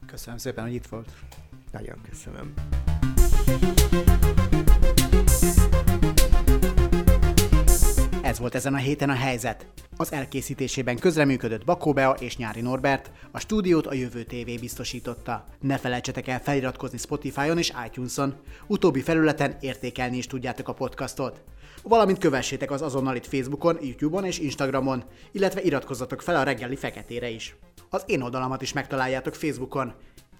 [0.06, 1.12] Köszönöm szépen, hogy itt volt.
[1.72, 2.54] Nagyon köszönöm.
[8.38, 9.66] Ez volt ezen a héten a helyzet.
[9.96, 15.44] Az elkészítésében közreműködött Bakó Bea és Nyári Norbert, a stúdiót a Jövő TV biztosította.
[15.60, 18.34] Ne felejtsetek el feliratkozni Spotify-on és iTunes-on,
[18.66, 21.42] utóbbi felületen értékelni is tudjátok a podcastot.
[21.82, 27.56] Valamint kövessétek az azonnalit Facebookon, YouTube-on és Instagramon, illetve iratkozzatok fel a reggeli feketére is.
[27.90, 29.94] Az én oldalamat is megtaláljátok Facebookon,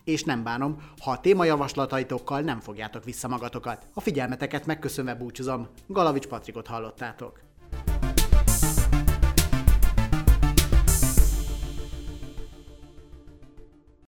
[0.04, 3.86] és nem bánom, ha a témajavaslataitokkal nem fogjátok vissza magatokat.
[3.94, 7.47] A figyelmeteket megköszönve búcsúzom, Galavics Patrikot hallottátok.